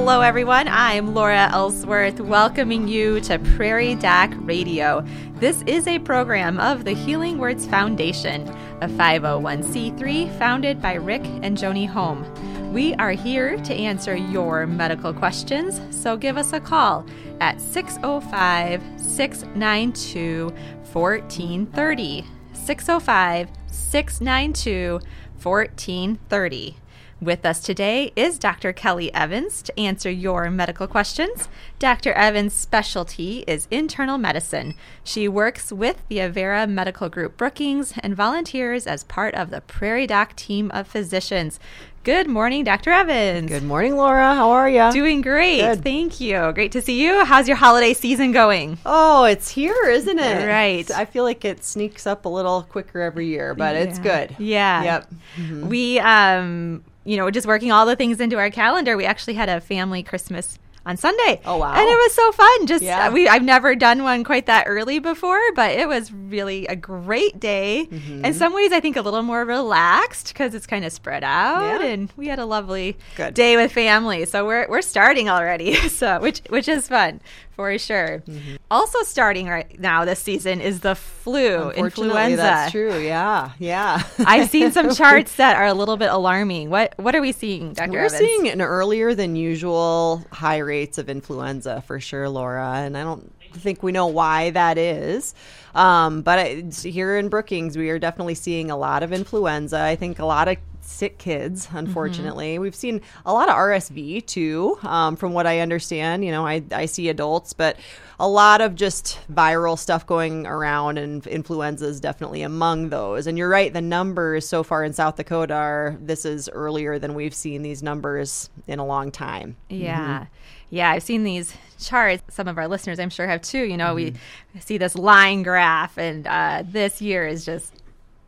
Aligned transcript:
Hello, 0.00 0.20
everyone. 0.20 0.68
I'm 0.68 1.12
Laura 1.12 1.50
Ellsworth, 1.50 2.20
welcoming 2.20 2.86
you 2.86 3.20
to 3.22 3.38
Prairie 3.40 3.96
Doc 3.96 4.30
Radio. 4.38 5.04
This 5.34 5.62
is 5.66 5.88
a 5.88 5.98
program 5.98 6.60
of 6.60 6.84
the 6.84 6.92
Healing 6.92 7.36
Words 7.36 7.66
Foundation, 7.66 8.48
a 8.80 8.86
501c3 8.88 10.38
founded 10.38 10.80
by 10.80 10.94
Rick 10.94 11.26
and 11.42 11.58
Joni 11.58 11.86
Holm. 11.86 12.24
We 12.72 12.94
are 12.94 13.10
here 13.10 13.58
to 13.58 13.74
answer 13.74 14.16
your 14.16 14.68
medical 14.68 15.12
questions, 15.12 15.80
so 15.90 16.16
give 16.16 16.38
us 16.38 16.52
a 16.52 16.60
call 16.60 17.04
at 17.40 17.60
605 17.60 18.80
692 18.96 20.44
1430. 20.92 22.24
605 22.54 23.48
692 23.66 25.00
1430. 25.42 26.76
With 27.20 27.44
us 27.44 27.58
today 27.58 28.12
is 28.14 28.38
Dr. 28.38 28.72
Kelly 28.72 29.12
Evans 29.12 29.60
to 29.62 29.76
answer 29.76 30.08
your 30.08 30.48
medical 30.50 30.86
questions. 30.86 31.48
Dr. 31.80 32.12
Evans' 32.12 32.54
specialty 32.54 33.42
is 33.48 33.66
internal 33.72 34.18
medicine. 34.18 34.74
She 35.02 35.26
works 35.26 35.72
with 35.72 36.00
the 36.08 36.18
Avera 36.18 36.70
Medical 36.70 37.08
Group 37.08 37.36
Brookings 37.36 37.92
and 38.04 38.14
volunteers 38.14 38.86
as 38.86 39.02
part 39.02 39.34
of 39.34 39.50
the 39.50 39.60
Prairie 39.62 40.06
Doc 40.06 40.36
team 40.36 40.70
of 40.70 40.86
physicians. 40.86 41.58
Good 42.04 42.28
morning, 42.28 42.62
Dr. 42.62 42.90
Evans. 42.90 43.50
Good 43.50 43.64
morning, 43.64 43.96
Laura. 43.96 44.36
How 44.36 44.50
are 44.50 44.70
you? 44.70 44.92
Doing 44.92 45.20
great. 45.20 45.60
Good. 45.60 45.82
Thank 45.82 46.20
you. 46.20 46.52
Great 46.52 46.70
to 46.70 46.80
see 46.80 47.02
you. 47.02 47.24
How's 47.24 47.48
your 47.48 47.56
holiday 47.56 47.94
season 47.94 48.30
going? 48.30 48.78
Oh, 48.86 49.24
it's 49.24 49.50
here, 49.50 49.90
isn't 49.90 50.20
it? 50.20 50.46
Right. 50.46 50.88
I 50.92 51.04
feel 51.04 51.24
like 51.24 51.44
it 51.44 51.64
sneaks 51.64 52.06
up 52.06 52.26
a 52.26 52.28
little 52.28 52.62
quicker 52.62 53.00
every 53.00 53.26
year, 53.26 53.54
but 53.54 53.74
yeah. 53.74 53.82
it's 53.82 53.98
good. 53.98 54.36
Yeah. 54.38 54.82
Yep. 54.84 55.10
Mm-hmm. 55.36 55.68
We 55.68 55.98
um 55.98 56.84
you 57.08 57.16
know, 57.16 57.30
just 57.30 57.46
working 57.46 57.72
all 57.72 57.86
the 57.86 57.96
things 57.96 58.20
into 58.20 58.36
our 58.36 58.50
calendar. 58.50 58.96
We 58.96 59.06
actually 59.06 59.34
had 59.34 59.48
a 59.48 59.60
family 59.60 60.02
Christmas 60.02 60.58
on 60.84 60.96
Sunday. 60.96 61.40
Oh 61.44 61.56
wow! 61.56 61.72
And 61.72 61.82
it 61.82 61.96
was 61.96 62.14
so 62.14 62.32
fun. 62.32 62.66
Just 62.66 62.84
yeah. 62.84 63.10
we 63.10 63.26
I've 63.26 63.42
never 63.42 63.74
done 63.74 64.02
one 64.02 64.24
quite 64.24 64.46
that 64.46 64.64
early 64.66 64.98
before, 64.98 65.40
but 65.54 65.72
it 65.72 65.88
was 65.88 66.12
really 66.12 66.66
a 66.66 66.76
great 66.76 67.40
day. 67.40 67.88
Mm-hmm. 67.90 68.24
In 68.26 68.34
some 68.34 68.54
ways, 68.54 68.72
I 68.72 68.80
think 68.80 68.96
a 68.96 69.02
little 69.02 69.22
more 69.22 69.44
relaxed 69.44 70.28
because 70.28 70.54
it's 70.54 70.66
kind 70.66 70.84
of 70.84 70.92
spread 70.92 71.24
out, 71.24 71.80
yeah. 71.80 71.86
and 71.86 72.12
we 72.16 72.28
had 72.28 72.38
a 72.38 72.46
lovely 72.46 72.96
Good. 73.16 73.34
day 73.34 73.56
with 73.56 73.72
family. 73.72 74.26
So 74.26 74.46
we're 74.46 74.68
we're 74.68 74.82
starting 74.82 75.28
already. 75.28 75.76
So 75.88 76.20
which 76.20 76.42
which 76.48 76.68
is 76.68 76.86
fun 76.86 77.20
for 77.58 77.76
sure. 77.76 78.22
Mm-hmm. 78.24 78.54
Also 78.70 79.02
starting 79.02 79.48
right 79.48 79.80
now 79.80 80.04
this 80.04 80.20
season 80.20 80.60
is 80.60 80.78
the 80.78 80.94
flu, 80.94 81.72
influenza. 81.72 82.36
That's 82.36 82.70
true. 82.70 82.96
Yeah, 83.00 83.50
yeah. 83.58 84.04
I've 84.20 84.48
seen 84.48 84.70
some 84.70 84.94
charts 84.94 85.34
that 85.34 85.56
are 85.56 85.66
a 85.66 85.74
little 85.74 85.96
bit 85.96 86.08
alarming. 86.08 86.70
What 86.70 86.94
what 86.98 87.16
are 87.16 87.20
we 87.20 87.32
seeing, 87.32 87.72
Dr. 87.72 87.90
We're 87.90 88.04
Evans? 88.04 88.16
seeing 88.16 88.48
an 88.48 88.62
earlier 88.62 89.12
than 89.12 89.34
usual 89.34 90.24
high 90.30 90.58
rates 90.58 90.98
of 90.98 91.10
influenza 91.10 91.82
for 91.84 91.98
sure, 91.98 92.28
Laura, 92.28 92.74
and 92.74 92.96
I 92.96 93.02
don't 93.02 93.28
think 93.54 93.82
we 93.82 93.90
know 93.90 94.06
why 94.06 94.50
that 94.50 94.78
is. 94.78 95.34
Um, 95.74 96.22
but 96.22 96.46
here 96.84 97.18
in 97.18 97.28
Brookings, 97.28 97.76
we 97.76 97.90
are 97.90 97.98
definitely 97.98 98.36
seeing 98.36 98.70
a 98.70 98.76
lot 98.76 99.02
of 99.02 99.12
influenza. 99.12 99.80
I 99.80 99.96
think 99.96 100.20
a 100.20 100.24
lot 100.24 100.46
of 100.46 100.58
sick 100.88 101.18
kids, 101.18 101.66
mm-hmm. 101.66 101.76
unfortunately. 101.76 102.54
Mm-hmm. 102.54 102.62
We've 102.62 102.74
seen 102.74 103.00
a 103.26 103.32
lot 103.32 103.48
of 103.48 103.54
RSV 103.54 104.26
too, 104.26 104.78
um, 104.82 105.16
from 105.16 105.32
what 105.32 105.46
I 105.46 105.60
understand. 105.60 106.24
You 106.24 106.32
know, 106.32 106.46
I, 106.46 106.62
I 106.72 106.86
see 106.86 107.08
adults, 107.08 107.52
but 107.52 107.76
a 108.18 108.28
lot 108.28 108.60
of 108.60 108.74
just 108.74 109.20
viral 109.32 109.78
stuff 109.78 110.06
going 110.06 110.46
around, 110.46 110.98
and 110.98 111.26
influenza 111.26 111.86
is 111.86 112.00
definitely 112.00 112.42
among 112.42 112.88
those. 112.88 113.26
And 113.26 113.38
you're 113.38 113.48
right, 113.48 113.72
the 113.72 113.80
numbers 113.80 114.48
so 114.48 114.62
far 114.62 114.82
in 114.84 114.92
South 114.92 115.16
Dakota 115.16 115.54
are 115.54 115.96
this 116.00 116.24
is 116.24 116.48
earlier 116.48 116.98
than 116.98 117.14
we've 117.14 117.34
seen 117.34 117.62
these 117.62 117.82
numbers 117.82 118.50
in 118.66 118.78
a 118.78 118.86
long 118.86 119.10
time. 119.10 119.56
Yeah. 119.68 120.20
Mm-hmm. 120.20 120.24
Yeah, 120.70 120.90
I've 120.90 121.02
seen 121.02 121.24
these 121.24 121.54
charts. 121.80 122.22
Some 122.34 122.46
of 122.46 122.58
our 122.58 122.68
listeners, 122.68 122.98
I'm 122.98 123.08
sure, 123.08 123.26
have 123.26 123.40
too. 123.40 123.62
You 123.64 123.76
know, 123.76 123.94
mm-hmm. 123.94 124.16
we 124.54 124.60
see 124.60 124.76
this 124.76 124.94
line 124.94 125.42
graph, 125.42 125.96
and 125.96 126.26
uh, 126.26 126.62
this 126.66 127.00
year 127.00 127.26
is 127.26 127.46
just 127.46 127.72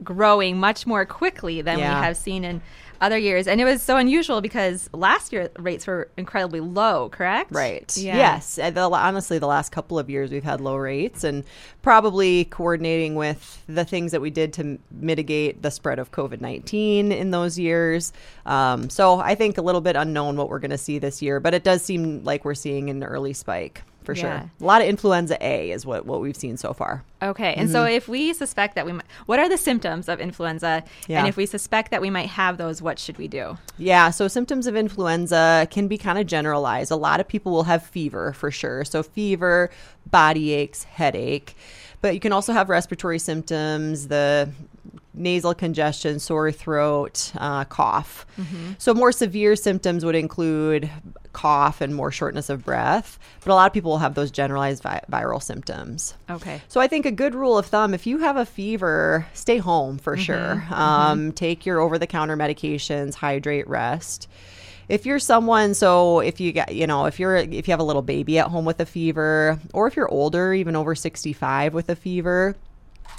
growing 0.02 0.58
much 0.58 0.86
more 0.86 1.04
quickly 1.04 1.62
than 1.62 1.78
yeah. 1.78 2.00
we 2.00 2.04
have 2.06 2.16
seen 2.16 2.44
in 2.44 2.62
other 3.00 3.16
years. 3.16 3.46
And 3.46 3.60
it 3.60 3.64
was 3.64 3.82
so 3.82 3.96
unusual 3.96 4.40
because 4.40 4.90
last 4.92 5.32
year 5.32 5.50
rates 5.58 5.86
were 5.86 6.08
incredibly 6.16 6.60
low, 6.60 7.08
correct? 7.08 7.50
Right. 7.50 7.96
Yeah. 7.96 8.16
Yes. 8.16 8.56
The, 8.56 8.80
honestly, 8.80 9.38
the 9.38 9.46
last 9.46 9.72
couple 9.72 9.98
of 9.98 10.10
years 10.10 10.30
we've 10.30 10.44
had 10.44 10.60
low 10.60 10.76
rates 10.76 11.24
and 11.24 11.44
probably 11.82 12.44
coordinating 12.46 13.14
with 13.14 13.62
the 13.66 13.84
things 13.84 14.12
that 14.12 14.20
we 14.20 14.30
did 14.30 14.52
to 14.54 14.78
mitigate 14.90 15.62
the 15.62 15.70
spread 15.70 15.98
of 15.98 16.12
COVID 16.12 16.40
19 16.40 17.12
in 17.12 17.30
those 17.30 17.58
years. 17.58 18.12
Um, 18.44 18.90
so 18.90 19.18
I 19.18 19.34
think 19.34 19.56
a 19.56 19.62
little 19.62 19.80
bit 19.80 19.96
unknown 19.96 20.36
what 20.36 20.50
we're 20.50 20.58
going 20.58 20.70
to 20.70 20.78
see 20.78 20.98
this 20.98 21.22
year, 21.22 21.40
but 21.40 21.54
it 21.54 21.64
does 21.64 21.82
seem 21.82 22.22
like 22.24 22.44
we're 22.44 22.54
seeing 22.54 22.90
an 22.90 23.02
early 23.02 23.32
spike 23.32 23.82
for 24.02 24.14
yeah. 24.14 24.20
sure. 24.20 24.50
A 24.60 24.64
lot 24.64 24.82
of 24.82 24.88
influenza 24.88 25.36
A 25.40 25.70
is 25.70 25.84
what, 25.84 26.06
what 26.06 26.20
we've 26.20 26.36
seen 26.36 26.56
so 26.56 26.72
far. 26.72 27.04
Okay. 27.22 27.54
And 27.54 27.68
mm-hmm. 27.68 27.72
so 27.72 27.84
if 27.84 28.08
we 28.08 28.32
suspect 28.32 28.74
that 28.74 28.86
we 28.86 28.92
might, 28.92 29.04
what 29.26 29.38
are 29.38 29.48
the 29.48 29.58
symptoms 29.58 30.08
of 30.08 30.20
influenza? 30.20 30.84
Yeah. 31.06 31.18
And 31.18 31.28
if 31.28 31.36
we 31.36 31.46
suspect 31.46 31.90
that 31.90 32.00
we 32.00 32.10
might 32.10 32.28
have 32.28 32.56
those, 32.56 32.80
what 32.80 32.98
should 32.98 33.18
we 33.18 33.28
do? 33.28 33.58
Yeah. 33.78 34.10
So 34.10 34.28
symptoms 34.28 34.66
of 34.66 34.76
influenza 34.76 35.68
can 35.70 35.88
be 35.88 35.98
kind 35.98 36.18
of 36.18 36.26
generalized. 36.26 36.90
A 36.90 36.96
lot 36.96 37.20
of 37.20 37.28
people 37.28 37.52
will 37.52 37.64
have 37.64 37.84
fever 37.84 38.32
for 38.32 38.50
sure. 38.50 38.84
So 38.84 39.02
fever, 39.02 39.70
body 40.10 40.52
aches, 40.52 40.84
headache. 40.84 41.54
But 42.02 42.14
you 42.14 42.20
can 42.20 42.32
also 42.32 42.54
have 42.54 42.70
respiratory 42.70 43.18
symptoms, 43.18 44.08
the 44.08 44.50
nasal 45.14 45.54
congestion, 45.54 46.18
sore 46.18 46.52
throat, 46.52 47.32
uh, 47.36 47.64
cough. 47.64 48.26
Mm-hmm. 48.38 48.72
So, 48.78 48.94
more 48.94 49.12
severe 49.12 49.56
symptoms 49.56 50.04
would 50.04 50.14
include 50.14 50.90
cough 51.32 51.80
and 51.80 51.94
more 51.94 52.10
shortness 52.10 52.50
of 52.50 52.64
breath. 52.64 53.18
But 53.44 53.52
a 53.52 53.54
lot 53.54 53.66
of 53.66 53.72
people 53.72 53.92
will 53.92 53.98
have 53.98 54.14
those 54.14 54.30
generalized 54.30 54.82
vi- 54.82 55.02
viral 55.10 55.42
symptoms. 55.42 56.14
Okay. 56.28 56.60
So, 56.68 56.80
I 56.80 56.86
think 56.86 57.06
a 57.06 57.12
good 57.12 57.34
rule 57.34 57.58
of 57.58 57.66
thumb 57.66 57.94
if 57.94 58.06
you 58.06 58.18
have 58.18 58.36
a 58.36 58.46
fever, 58.46 59.26
stay 59.34 59.58
home 59.58 59.98
for 59.98 60.14
mm-hmm. 60.14 60.22
sure. 60.22 60.36
Mm-hmm. 60.36 60.74
Um, 60.74 61.18
mm-hmm. 61.20 61.30
Take 61.30 61.66
your 61.66 61.80
over 61.80 61.98
the 61.98 62.06
counter 62.06 62.36
medications, 62.36 63.14
hydrate, 63.14 63.68
rest 63.68 64.28
if 64.90 65.06
you're 65.06 65.20
someone 65.20 65.72
so 65.72 66.18
if 66.18 66.40
you 66.40 66.50
get 66.50 66.74
you 66.74 66.86
know 66.86 67.06
if 67.06 67.20
you're 67.20 67.36
if 67.36 67.68
you 67.68 67.72
have 67.72 67.80
a 67.80 67.84
little 67.84 68.02
baby 68.02 68.38
at 68.38 68.48
home 68.48 68.64
with 68.64 68.80
a 68.80 68.84
fever 68.84 69.58
or 69.72 69.86
if 69.86 69.94
you're 69.94 70.08
older 70.08 70.52
even 70.52 70.74
over 70.74 70.96
65 70.96 71.72
with 71.72 71.88
a 71.88 71.96
fever 71.96 72.56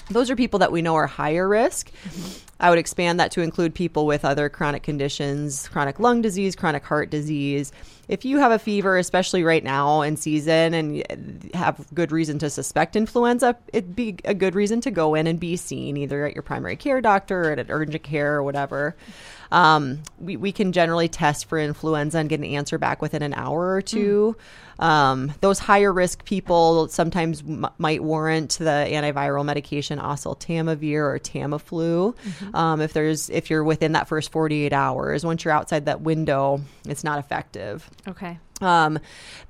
those 0.10 0.30
are 0.30 0.36
people 0.36 0.60
that 0.60 0.72
we 0.72 0.82
know 0.82 0.96
are 0.96 1.08
higher 1.08 1.48
risk. 1.48 1.92
Mm-hmm. 1.92 2.48
I 2.62 2.70
would 2.70 2.80
expand 2.80 3.20
that 3.20 3.32
to 3.32 3.42
include 3.42 3.74
people 3.74 4.06
with 4.06 4.24
other 4.24 4.48
chronic 4.48 4.84
conditions, 4.84 5.68
chronic 5.68 6.00
lung 6.00 6.22
disease, 6.22 6.56
chronic 6.56 6.86
heart 6.86 7.10
disease. 7.10 7.72
If 8.08 8.24
you 8.24 8.38
have 8.38 8.52
a 8.52 8.60
fever, 8.60 8.98
especially 8.98 9.44
right 9.44 9.64
now 9.64 10.02
in 10.02 10.16
season, 10.16 10.74
and 10.74 11.52
have 11.56 11.86
good 11.94 12.12
reason 12.12 12.38
to 12.40 12.50
suspect 12.50 12.96
influenza, 12.96 13.58
it'd 13.74 13.96
be 13.96 14.18
a 14.26 14.36
good 14.36 14.54
reason 14.54 14.80
to 14.82 14.92
go 14.92 15.16
in 15.16 15.26
and 15.28 15.40
be 15.40 15.58
seen 15.58 15.98
either 15.98 16.28
at 16.28 16.36
your 16.36 16.44
primary 16.44 16.76
care 16.76 17.02
doctor 17.02 17.50
or 17.50 17.52
at 17.54 17.66
urgent 17.70 18.04
care 18.04 18.36
or 18.36 18.44
whatever. 18.44 18.96
Um, 19.52 20.04
we, 20.18 20.38
we 20.38 20.52
can 20.52 20.72
generally 20.72 21.10
test 21.10 21.46
for 21.46 21.58
influenza 21.58 22.20
and 22.20 22.30
get 22.30 22.40
an 22.40 22.46
answer 22.46 22.78
back 22.78 23.02
within 23.02 23.22
an 23.22 23.34
hour 23.34 23.74
or 23.74 23.82
two. 23.82 24.36
Mm. 24.80 24.84
Um, 24.84 25.34
those 25.42 25.60
higher 25.60 25.94
risk 25.94 26.26
people 26.26 26.88
sometimes 26.88 27.42
m- 27.42 27.68
might 27.78 28.02
warrant 28.02 28.58
the 28.58 28.88
antiviral 28.90 29.46
medication 29.46 30.00
oseltamivir 30.00 31.02
or 31.02 31.20
Tamiflu. 31.20 32.16
Mm-hmm. 32.16 32.51
Um, 32.54 32.82
if 32.82 32.94
there's 32.94 33.30
if 33.30 33.50
you're 33.50 33.64
within 33.64 33.94
that 33.94 34.08
first 34.08 34.32
48 34.32 34.74
hours, 34.74 35.26
once 35.26 35.44
you're 35.44 35.54
outside 35.54 35.86
that 35.86 36.02
window, 36.02 36.62
it's 36.86 37.04
not 37.04 37.20
effective. 37.20 37.90
Okay 38.08 38.40
um, 38.62 39.00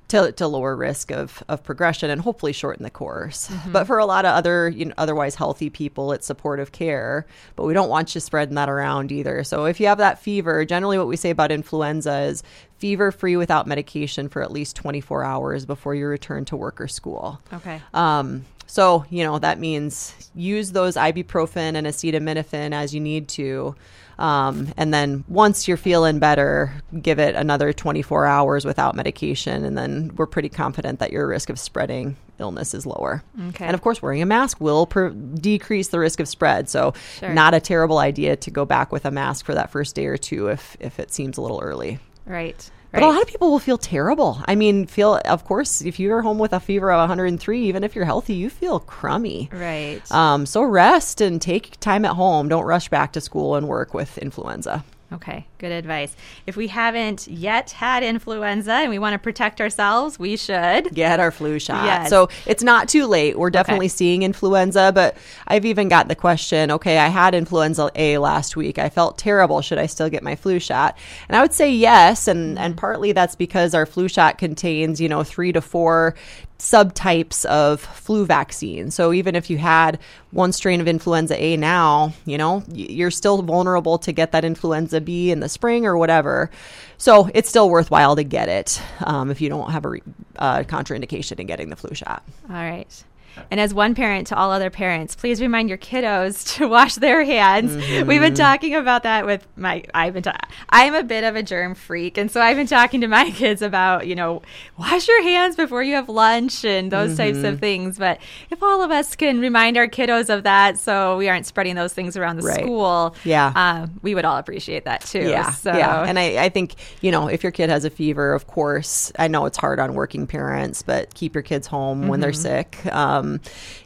to, 0.08 0.32
to 0.32 0.46
lower 0.46 0.76
risk 0.76 1.10
of, 1.10 1.42
of 1.48 1.62
progression 1.62 2.10
and 2.10 2.20
hopefully 2.20 2.52
shorten 2.52 2.82
the 2.82 2.90
course. 2.90 3.48
Mm-hmm. 3.48 3.72
But 3.72 3.86
for 3.86 3.98
a 3.98 4.06
lot 4.06 4.24
of 4.24 4.34
other 4.34 4.68
you 4.68 4.86
know, 4.86 4.94
otherwise 4.98 5.34
healthy 5.34 5.70
people, 5.70 6.12
it's 6.12 6.26
supportive 6.26 6.72
care. 6.72 7.26
But 7.56 7.64
we 7.64 7.74
don't 7.74 7.88
want 7.88 8.14
you 8.14 8.20
spreading 8.20 8.56
that 8.56 8.68
around 8.68 9.12
either. 9.12 9.44
So 9.44 9.64
if 9.66 9.80
you 9.80 9.86
have 9.86 9.98
that 9.98 10.18
fever, 10.18 10.64
generally 10.64 10.98
what 10.98 11.08
we 11.08 11.16
say 11.16 11.30
about 11.30 11.50
influenza 11.50 12.20
is 12.22 12.42
fever 12.76 13.12
free 13.12 13.36
without 13.36 13.66
medication 13.66 14.28
for 14.28 14.42
at 14.42 14.50
least 14.50 14.76
24 14.76 15.24
hours 15.24 15.64
before 15.64 15.94
you 15.94 16.06
return 16.06 16.44
to 16.46 16.56
work 16.56 16.80
or 16.80 16.88
school. 16.88 17.40
Okay. 17.52 17.80
Um, 17.94 18.44
so, 18.72 19.04
you 19.10 19.22
know, 19.22 19.38
that 19.38 19.58
means 19.58 20.14
use 20.34 20.72
those 20.72 20.96
ibuprofen 20.96 21.74
and 21.76 21.86
acetaminophen 21.86 22.72
as 22.72 22.94
you 22.94 23.02
need 23.02 23.28
to. 23.28 23.74
Um, 24.18 24.72
and 24.78 24.94
then 24.94 25.24
once 25.28 25.68
you're 25.68 25.76
feeling 25.76 26.18
better, 26.18 26.72
give 27.02 27.18
it 27.18 27.34
another 27.34 27.74
24 27.74 28.24
hours 28.24 28.64
without 28.64 28.94
medication. 28.94 29.66
And 29.66 29.76
then 29.76 30.12
we're 30.16 30.24
pretty 30.24 30.48
confident 30.48 31.00
that 31.00 31.12
your 31.12 31.26
risk 31.26 31.50
of 31.50 31.58
spreading 31.58 32.16
illness 32.38 32.72
is 32.72 32.86
lower. 32.86 33.22
Okay. 33.48 33.66
And 33.66 33.74
of 33.74 33.82
course, 33.82 34.00
wearing 34.00 34.22
a 34.22 34.26
mask 34.26 34.58
will 34.58 34.86
per- 34.86 35.10
decrease 35.10 35.88
the 35.88 35.98
risk 35.98 36.18
of 36.18 36.26
spread. 36.26 36.70
So, 36.70 36.94
sure. 37.18 37.34
not 37.34 37.52
a 37.52 37.60
terrible 37.60 37.98
idea 37.98 38.36
to 38.36 38.50
go 38.50 38.64
back 38.64 38.90
with 38.90 39.04
a 39.04 39.10
mask 39.10 39.44
for 39.44 39.52
that 39.52 39.70
first 39.70 39.94
day 39.94 40.06
or 40.06 40.16
two 40.16 40.46
if, 40.48 40.78
if 40.80 40.98
it 40.98 41.12
seems 41.12 41.36
a 41.36 41.42
little 41.42 41.60
early. 41.60 41.98
Right. 42.24 42.70
But 42.92 43.02
a 43.02 43.06
lot 43.06 43.22
of 43.22 43.28
people 43.28 43.50
will 43.50 43.58
feel 43.58 43.78
terrible. 43.78 44.42
I 44.46 44.54
mean, 44.54 44.86
feel 44.86 45.20
of 45.24 45.44
course 45.44 45.80
if 45.80 45.98
you're 45.98 46.20
home 46.22 46.38
with 46.38 46.52
a 46.52 46.60
fever 46.60 46.92
of 46.92 46.98
103, 46.98 47.64
even 47.64 47.84
if 47.84 47.96
you're 47.96 48.04
healthy, 48.04 48.34
you 48.34 48.50
feel 48.50 48.80
crummy. 48.80 49.48
Right. 49.52 50.00
Um, 50.12 50.44
so 50.44 50.62
rest 50.62 51.20
and 51.20 51.40
take 51.40 51.80
time 51.80 52.04
at 52.04 52.12
home. 52.12 52.48
Don't 52.48 52.64
rush 52.64 52.88
back 52.88 53.12
to 53.12 53.20
school 53.20 53.56
and 53.56 53.66
work 53.66 53.94
with 53.94 54.18
influenza. 54.18 54.84
Okay, 55.12 55.46
good 55.58 55.72
advice. 55.72 56.16
If 56.46 56.56
we 56.56 56.68
haven't 56.68 57.28
yet 57.28 57.72
had 57.72 58.02
influenza 58.02 58.72
and 58.72 58.88
we 58.88 58.98
want 58.98 59.12
to 59.12 59.18
protect 59.18 59.60
ourselves, 59.60 60.18
we 60.18 60.36
should 60.36 60.94
get 60.94 61.20
our 61.20 61.30
flu 61.30 61.58
shot. 61.58 61.84
Yes. 61.84 62.08
So 62.08 62.28
it's 62.46 62.62
not 62.62 62.88
too 62.88 63.06
late. 63.06 63.38
We're 63.38 63.50
definitely 63.50 63.86
Okay. 63.86 63.96
seeing 63.96 64.22
influenza, 64.22 64.90
but 64.94 65.16
I've 65.46 65.66
even 65.66 65.88
got 65.88 66.08
the 66.08 66.14
question 66.14 66.70
okay, 66.70 66.98
I 66.98 67.08
had 67.08 67.34
influenza 67.34 67.90
A 67.94 68.18
last 68.18 68.56
week. 68.56 68.78
I 68.78 68.88
felt 68.88 69.18
terrible. 69.18 69.60
Should 69.60 69.78
I 69.78 69.86
still 69.86 70.08
get 70.08 70.22
my 70.22 70.34
flu 70.34 70.58
shot? 70.58 70.96
And 71.28 71.36
I 71.36 71.42
would 71.42 71.52
say 71.52 71.70
yes. 71.70 72.26
And, 72.26 72.58
and 72.58 72.74
mm. 72.74 72.78
partly 72.78 73.12
that's 73.12 73.36
because 73.36 73.74
our 73.74 73.84
flu 73.84 74.08
shot 74.08 74.38
contains, 74.38 75.00
you 75.00 75.08
know, 75.08 75.22
three 75.24 75.52
to 75.52 75.60
four 75.60 76.14
subtypes 76.62 77.44
of 77.46 77.80
flu 77.80 78.24
vaccine. 78.24 78.92
So 78.92 79.12
even 79.12 79.34
if 79.34 79.50
you 79.50 79.58
had 79.58 79.98
one 80.30 80.52
strain 80.52 80.80
of 80.80 80.86
influenza 80.86 81.34
A 81.42 81.56
now, 81.56 82.14
you 82.24 82.38
know, 82.38 82.62
you're 82.72 83.10
still 83.10 83.42
vulnerable 83.42 83.98
to 83.98 84.12
get 84.12 84.30
that 84.30 84.44
influenza 84.44 85.00
B 85.00 85.32
in 85.32 85.40
the 85.40 85.48
spring 85.48 85.86
or 85.86 85.98
whatever. 85.98 86.52
So 86.98 87.28
it's 87.34 87.48
still 87.48 87.68
worthwhile 87.68 88.14
to 88.14 88.22
get 88.22 88.48
it 88.48 88.80
um, 89.00 89.32
if 89.32 89.40
you 89.40 89.48
don't 89.48 89.72
have 89.72 89.84
a 89.84 89.88
re- 89.88 90.02
uh, 90.36 90.60
contraindication 90.60 91.40
in 91.40 91.48
getting 91.48 91.68
the 91.68 91.74
flu 91.74 91.96
shot. 91.96 92.22
All 92.48 92.54
right. 92.54 93.04
And 93.50 93.60
as 93.60 93.72
one 93.74 93.94
parent 93.94 94.26
to 94.28 94.36
all 94.36 94.50
other 94.50 94.70
parents, 94.70 95.14
please 95.14 95.40
remind 95.40 95.68
your 95.68 95.78
kiddos 95.78 96.54
to 96.56 96.68
wash 96.68 96.94
their 96.96 97.24
hands. 97.24 97.74
We've 97.76 98.20
been 98.20 98.34
talking 98.34 98.74
about 98.74 99.02
that 99.04 99.26
with 99.26 99.46
my. 99.56 99.84
I've 99.94 100.14
been. 100.14 100.22
Ta- 100.22 100.36
I'm 100.70 100.94
a 100.94 101.02
bit 101.02 101.24
of 101.24 101.36
a 101.36 101.42
germ 101.42 101.74
freak, 101.74 102.16
and 102.18 102.30
so 102.30 102.40
I've 102.40 102.56
been 102.56 102.66
talking 102.66 103.00
to 103.02 103.08
my 103.08 103.30
kids 103.34 103.62
about 103.62 104.06
you 104.06 104.14
know 104.14 104.42
wash 104.78 105.06
your 105.08 105.22
hands 105.22 105.56
before 105.56 105.82
you 105.82 105.94
have 105.94 106.08
lunch 106.08 106.64
and 106.64 106.90
those 106.90 107.16
types 107.16 107.42
of 107.42 107.60
things. 107.60 107.98
But 107.98 108.20
if 108.50 108.62
all 108.62 108.82
of 108.82 108.90
us 108.90 109.16
can 109.16 109.40
remind 109.40 109.76
our 109.76 109.86
kiddos 109.88 110.28
of 110.34 110.42
that, 110.44 110.78
so 110.78 111.16
we 111.16 111.28
aren't 111.28 111.46
spreading 111.46 111.74
those 111.74 111.92
things 111.92 112.16
around 112.16 112.36
the 112.36 112.42
Right. 112.42 112.60
school, 112.60 113.14
Yeah. 113.24 113.52
uh, 113.54 113.86
we 114.02 114.14
would 114.14 114.24
all 114.24 114.36
appreciate 114.38 114.84
that 114.84 115.02
too. 115.02 115.28
Yeah, 115.28 115.50
So 115.52 115.72
yeah, 115.76 116.02
and 116.04 116.18
I, 116.18 116.44
I 116.44 116.48
think 116.48 116.74
you 117.00 117.10
know 117.10 117.28
if 117.28 117.42
your 117.42 117.52
kid 117.52 117.70
has 117.70 117.84
a 117.84 117.90
fever, 117.90 118.32
of 118.34 118.46
course, 118.46 119.12
I 119.18 119.28
know 119.28 119.46
it's 119.46 119.58
hard 119.58 119.78
on 119.78 119.94
working 119.94 120.26
parents, 120.26 120.82
but 120.82 121.14
keep 121.14 121.34
your 121.34 121.42
kids 121.42 121.66
home 121.66 122.08
when 122.08 122.20
they're 122.20 122.32
sick. 122.32 122.78
Um, 122.92 123.21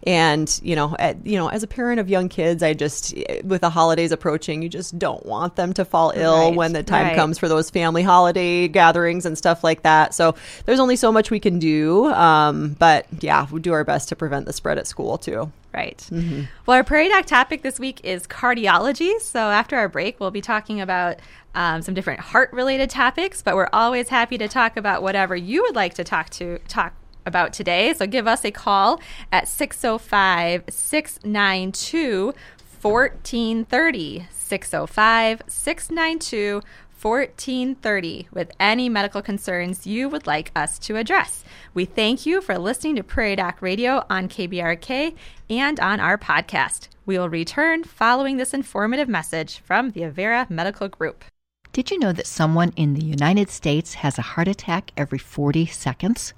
and 0.04 0.60
you 0.62 0.76
know, 0.76 0.96
at, 0.98 1.24
you 1.26 1.36
know, 1.36 1.48
as 1.48 1.62
a 1.62 1.66
parent 1.66 2.00
of 2.00 2.08
young 2.08 2.28
kids, 2.28 2.62
I 2.62 2.74
just 2.74 3.14
with 3.44 3.60
the 3.60 3.70
holidays 3.70 4.12
approaching, 4.12 4.62
you 4.62 4.68
just 4.68 4.98
don't 4.98 5.24
want 5.26 5.56
them 5.56 5.72
to 5.74 5.84
fall 5.84 6.12
ill 6.14 6.48
Right, 6.48 6.56
when 6.56 6.72
the 6.72 6.82
time 6.82 7.08
right. 7.08 7.16
comes 7.16 7.38
for 7.38 7.48
those 7.48 7.70
family 7.70 8.02
holiday 8.02 8.68
gatherings 8.68 9.26
and 9.26 9.36
stuff 9.36 9.64
like 9.64 9.82
that. 9.82 10.14
So 10.14 10.34
there's 10.64 10.80
only 10.80 10.96
so 10.96 11.10
much 11.12 11.30
we 11.30 11.40
can 11.40 11.58
do, 11.58 12.06
um, 12.06 12.76
but 12.78 13.06
yeah, 13.20 13.46
we 13.50 13.60
do 13.60 13.72
our 13.72 13.84
best 13.84 14.08
to 14.10 14.16
prevent 14.16 14.46
the 14.46 14.52
spread 14.52 14.78
at 14.78 14.86
school 14.86 15.18
too. 15.18 15.50
Right. 15.74 16.08
Well, 16.10 16.76
our 16.76 16.84
Prairie 16.84 17.10
Doc 17.10 17.26
topic 17.26 17.60
this 17.62 17.78
week 17.78 18.00
is 18.02 18.26
cardiology. 18.26 19.20
So 19.20 19.40
after 19.40 19.76
our 19.76 19.90
break, 19.90 20.18
we'll 20.18 20.30
be 20.30 20.40
talking 20.40 20.80
about 20.80 21.18
um, 21.54 21.82
some 21.82 21.92
different 21.92 22.20
heart 22.20 22.50
related 22.52 22.88
topics, 22.88 23.42
but 23.42 23.56
we're 23.56 23.68
always 23.74 24.08
happy 24.08 24.38
to 24.38 24.48
talk 24.48 24.78
about 24.78 25.02
whatever 25.02 25.36
you 25.36 25.62
would 25.62 25.74
like 25.74 25.92
to 25.94 26.04
talk 26.04 26.30
to 26.30 26.58
talk 26.68 26.94
about 27.26 27.52
today. 27.52 27.92
So 27.92 28.06
give 28.06 28.26
us 28.26 28.44
a 28.44 28.50
call 28.50 29.00
at 29.32 29.48
605 29.48 30.64
692 30.68 32.34
1430. 32.80 34.26
605 34.30 35.42
692 35.48 36.62
1430 37.02 38.28
with 38.32 38.50
any 38.58 38.88
medical 38.88 39.20
concerns 39.20 39.86
you 39.86 40.08
would 40.08 40.26
like 40.26 40.50
us 40.56 40.78
to 40.78 40.96
address. 40.96 41.44
We 41.74 41.84
thank 41.84 42.24
you 42.24 42.40
for 42.40 42.58
listening 42.58 42.96
to 42.96 43.02
Prairie 43.02 43.36
Doc 43.36 43.60
Radio 43.60 44.04
on 44.08 44.28
KBRK 44.28 45.14
and 45.50 45.78
on 45.78 46.00
our 46.00 46.16
podcast. 46.16 46.88
We 47.04 47.18
will 47.18 47.28
return 47.28 47.84
following 47.84 48.38
this 48.38 48.54
informative 48.54 49.08
message 49.08 49.58
from 49.58 49.90
the 49.90 50.00
Avera 50.00 50.48
Medical 50.48 50.88
Group. 50.88 51.24
Did 51.72 51.90
you 51.90 51.98
know 51.98 52.12
that 52.12 52.26
someone 52.26 52.72
in 52.76 52.94
the 52.94 53.04
United 53.04 53.50
States 53.50 53.94
has 53.94 54.18
a 54.18 54.22
heart 54.22 54.48
attack 54.48 54.90
every 54.96 55.18
40 55.18 55.66
seconds? 55.66 56.32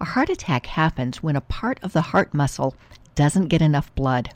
A 0.00 0.06
heart 0.06 0.30
attack 0.30 0.64
happens 0.64 1.22
when 1.22 1.36
a 1.36 1.42
part 1.42 1.78
of 1.82 1.92
the 1.92 2.00
heart 2.00 2.32
muscle 2.32 2.74
doesn't 3.14 3.48
get 3.48 3.60
enough 3.60 3.94
blood. 3.94 4.32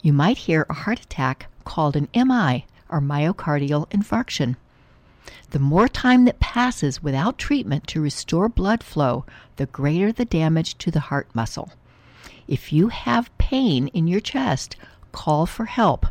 You 0.00 0.14
might 0.14 0.38
hear 0.38 0.64
a 0.70 0.72
heart 0.74 1.00
attack 1.00 1.48
called 1.64 1.96
an 1.96 2.08
MI 2.14 2.64
or 2.88 3.02
myocardial 3.02 3.90
infarction. 3.90 4.56
The 5.50 5.58
more 5.58 5.86
time 5.86 6.24
that 6.24 6.40
passes 6.40 7.02
without 7.02 7.36
treatment 7.36 7.86
to 7.88 8.00
restore 8.00 8.48
blood 8.48 8.82
flow, 8.82 9.26
the 9.56 9.66
greater 9.66 10.12
the 10.12 10.24
damage 10.24 10.78
to 10.78 10.90
the 10.90 11.00
heart 11.00 11.28
muscle. 11.34 11.72
If 12.48 12.72
you 12.72 12.88
have 12.88 13.36
pain 13.36 13.88
in 13.88 14.08
your 14.08 14.20
chest, 14.20 14.76
call 15.12 15.44
for 15.44 15.66
help. 15.66 16.06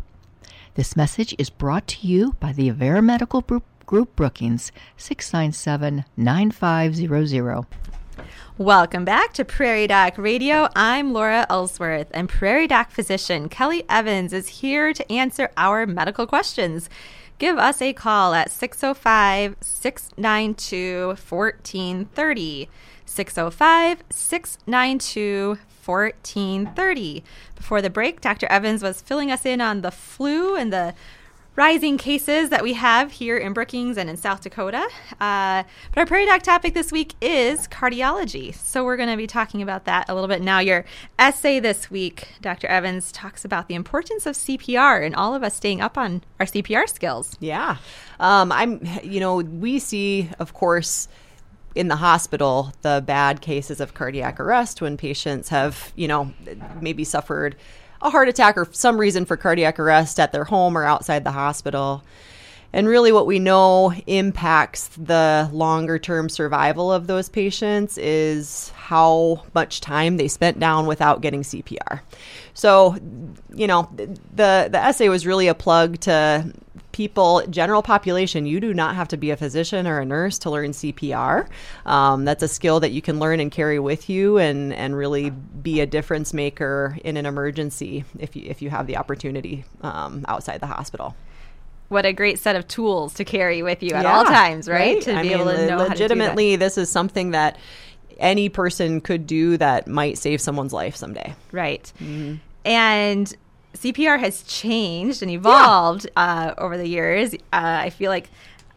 This 0.75 0.95
message 0.95 1.33
is 1.39 1.49
brought 1.49 1.87
to 1.87 2.07
you 2.07 2.33
by 2.39 2.53
the 2.53 2.69
Avera 2.69 3.03
Medical 3.03 3.41
Group, 3.41 4.15
Brookings, 4.15 4.71
697 4.97 6.05
9500. 6.17 7.65
Welcome 8.57 9.03
back 9.03 9.33
to 9.33 9.43
Prairie 9.43 9.87
Doc 9.87 10.17
Radio. 10.17 10.69
I'm 10.75 11.11
Laura 11.11 11.45
Ellsworth, 11.49 12.07
and 12.11 12.29
Prairie 12.29 12.67
Doc 12.67 12.89
physician 12.91 13.49
Kelly 13.49 13.83
Evans 13.89 14.31
is 14.31 14.47
here 14.47 14.93
to 14.93 15.11
answer 15.11 15.51
our 15.57 15.85
medical 15.85 16.25
questions. 16.25 16.89
Give 17.37 17.57
us 17.57 17.81
a 17.81 17.91
call 17.91 18.33
at 18.33 18.49
605 18.49 19.57
692 19.59 21.07
1430. 21.07 22.69
605 23.05 24.03
692 24.09 25.57
1430. 25.85 27.23
Before 27.55 27.81
the 27.81 27.89
break, 27.89 28.21
Dr. 28.21 28.47
Evans 28.47 28.81
was 28.81 29.01
filling 29.01 29.31
us 29.31 29.45
in 29.45 29.61
on 29.61 29.81
the 29.81 29.91
flu 29.91 30.55
and 30.55 30.71
the 30.71 30.93
rising 31.55 31.97
cases 31.97 32.49
that 32.49 32.61
we 32.61 32.73
have 32.73 33.11
here 33.13 33.37
in 33.37 33.53
Brookings 33.53 33.97
and 33.97 34.09
in 34.09 34.17
South 34.17 34.41
Dakota. 34.41 34.87
Uh, 35.21 35.63
but 35.93 35.97
our 35.97 36.05
Prairie 36.05 36.25
Doc 36.25 36.43
topic 36.43 36.73
this 36.73 36.91
week 36.91 37.13
is 37.21 37.67
cardiology. 37.67 38.53
So 38.53 38.83
we're 38.83 38.97
going 38.97 39.09
to 39.09 39.17
be 39.17 39.27
talking 39.27 39.61
about 39.61 39.85
that 39.85 40.09
a 40.09 40.13
little 40.13 40.27
bit 40.27 40.41
now. 40.41 40.59
Your 40.59 40.85
essay 41.17 41.59
this 41.59 41.89
week, 41.89 42.27
Dr. 42.41 42.67
Evans, 42.67 43.11
talks 43.11 43.45
about 43.45 43.67
the 43.67 43.75
importance 43.75 44.25
of 44.25 44.35
CPR 44.35 45.05
and 45.05 45.15
all 45.15 45.33
of 45.33 45.43
us 45.43 45.55
staying 45.55 45.81
up 45.81 45.97
on 45.97 46.23
our 46.39 46.45
CPR 46.45 46.89
skills. 46.89 47.37
Yeah. 47.39 47.77
Um, 48.19 48.51
I'm, 48.51 48.85
you 49.03 49.19
know, 49.19 49.37
we 49.37 49.79
see, 49.79 50.29
of 50.39 50.53
course, 50.53 51.07
in 51.73 51.87
the 51.87 51.97
hospital, 51.97 52.73
the 52.81 53.03
bad 53.05 53.41
cases 53.41 53.79
of 53.79 53.93
cardiac 53.93 54.39
arrest 54.39 54.81
when 54.81 54.97
patients 54.97 55.49
have, 55.49 55.91
you 55.95 56.07
know, 56.07 56.33
maybe 56.81 57.03
suffered 57.03 57.55
a 58.05 58.09
heart 58.09 58.29
attack 58.29 58.57
or 58.57 58.67
some 58.71 58.97
reason 58.97 59.25
for 59.25 59.35
cardiac 59.35 59.79
arrest 59.79 60.19
at 60.19 60.31
their 60.31 60.43
home 60.43 60.77
or 60.77 60.85
outside 60.85 61.23
the 61.23 61.31
hospital. 61.31 62.03
And 62.71 62.89
really, 62.89 63.13
what 63.13 63.25
we 63.25 63.39
know 63.39 63.93
impacts 64.05 64.89
the 64.97 65.49
longer 65.53 65.97
term 65.97 66.27
survival 66.27 66.91
of 66.91 67.07
those 67.07 67.29
patients 67.29 67.97
is 67.97 68.69
how 68.71 69.43
much 69.53 69.79
time 69.79 70.17
they 70.17 70.27
spent 70.27 70.59
down 70.59 70.85
without 70.85 71.21
getting 71.21 71.41
CPR. 71.41 72.01
So, 72.53 72.97
you 73.53 73.67
know, 73.67 73.89
the, 73.95 74.67
the 74.69 74.77
essay 74.77 75.07
was 75.07 75.25
really 75.25 75.47
a 75.47 75.55
plug 75.55 76.01
to 76.01 76.53
people, 76.95 77.43
general 77.49 77.81
population. 77.81 78.45
You 78.45 78.61
do 78.61 78.73
not 78.73 78.95
have 78.95 79.09
to 79.09 79.17
be 79.17 79.29
a 79.29 79.35
physician 79.35 79.85
or 79.85 79.99
a 79.99 80.05
nurse 80.05 80.39
to 80.39 80.49
learn 80.49 80.71
CPR. 80.71 81.45
Um, 81.85 82.23
that's 82.23 82.41
a 82.41 82.47
skill 82.47 82.79
that 82.79 82.93
you 82.93 83.01
can 83.01 83.19
learn 83.19 83.41
and 83.41 83.51
carry 83.51 83.79
with 83.79 84.09
you 84.09 84.37
and, 84.37 84.71
and 84.71 84.95
really 84.95 85.29
be 85.29 85.81
a 85.81 85.85
difference 85.85 86.33
maker 86.33 86.97
in 87.03 87.17
an 87.17 87.25
emergency 87.25 88.05
if 88.17 88.37
you, 88.37 88.43
if 88.45 88.61
you 88.61 88.69
have 88.69 88.87
the 88.87 88.95
opportunity 88.95 89.65
um, 89.81 90.23
outside 90.29 90.61
the 90.61 90.67
hospital 90.67 91.15
what 91.89 92.03
a 92.03 92.13
great 92.13 92.39
set 92.39 92.55
of 92.55 92.67
tools 92.67 93.13
to 93.13 93.23
carry 93.23 93.61
with 93.61 93.83
you 93.83 93.91
at 93.91 94.07
all 94.07 94.23
times, 94.25 94.67
right? 94.67 94.99
To 95.03 95.15
I 95.15 95.21
be 95.21 95.29
mean, 95.29 95.39
able 95.39 95.51
to 95.51 95.51
know 95.51 95.53
how 95.53 95.65
to 95.65 95.67
do 95.67 95.77
that. 95.77 95.89
legitimately, 95.89 96.55
this 96.55 96.79
is 96.79 96.89
something 96.89 97.29
that 97.31 97.59
any 98.17 98.49
person 98.49 99.01
could 99.01 99.27
do 99.27 99.55
that 99.57 99.87
might 99.87 100.17
save 100.17 100.41
someone's 100.41 100.73
life 100.73 100.95
someday. 100.95 101.35
Right. 101.51 101.93
Mm-hmm. 101.99 102.37
And 102.65 103.35
CPR 103.75 104.19
has 104.19 104.43
changed 104.43 105.21
and 105.21 105.29
evolved 105.31 106.07
uh, 106.15 106.53
over 106.57 106.77
the 106.77 106.87
years. 106.87 107.33
Uh, 107.33 107.37
I 107.53 107.89
feel 107.89 108.09
like 108.09 108.29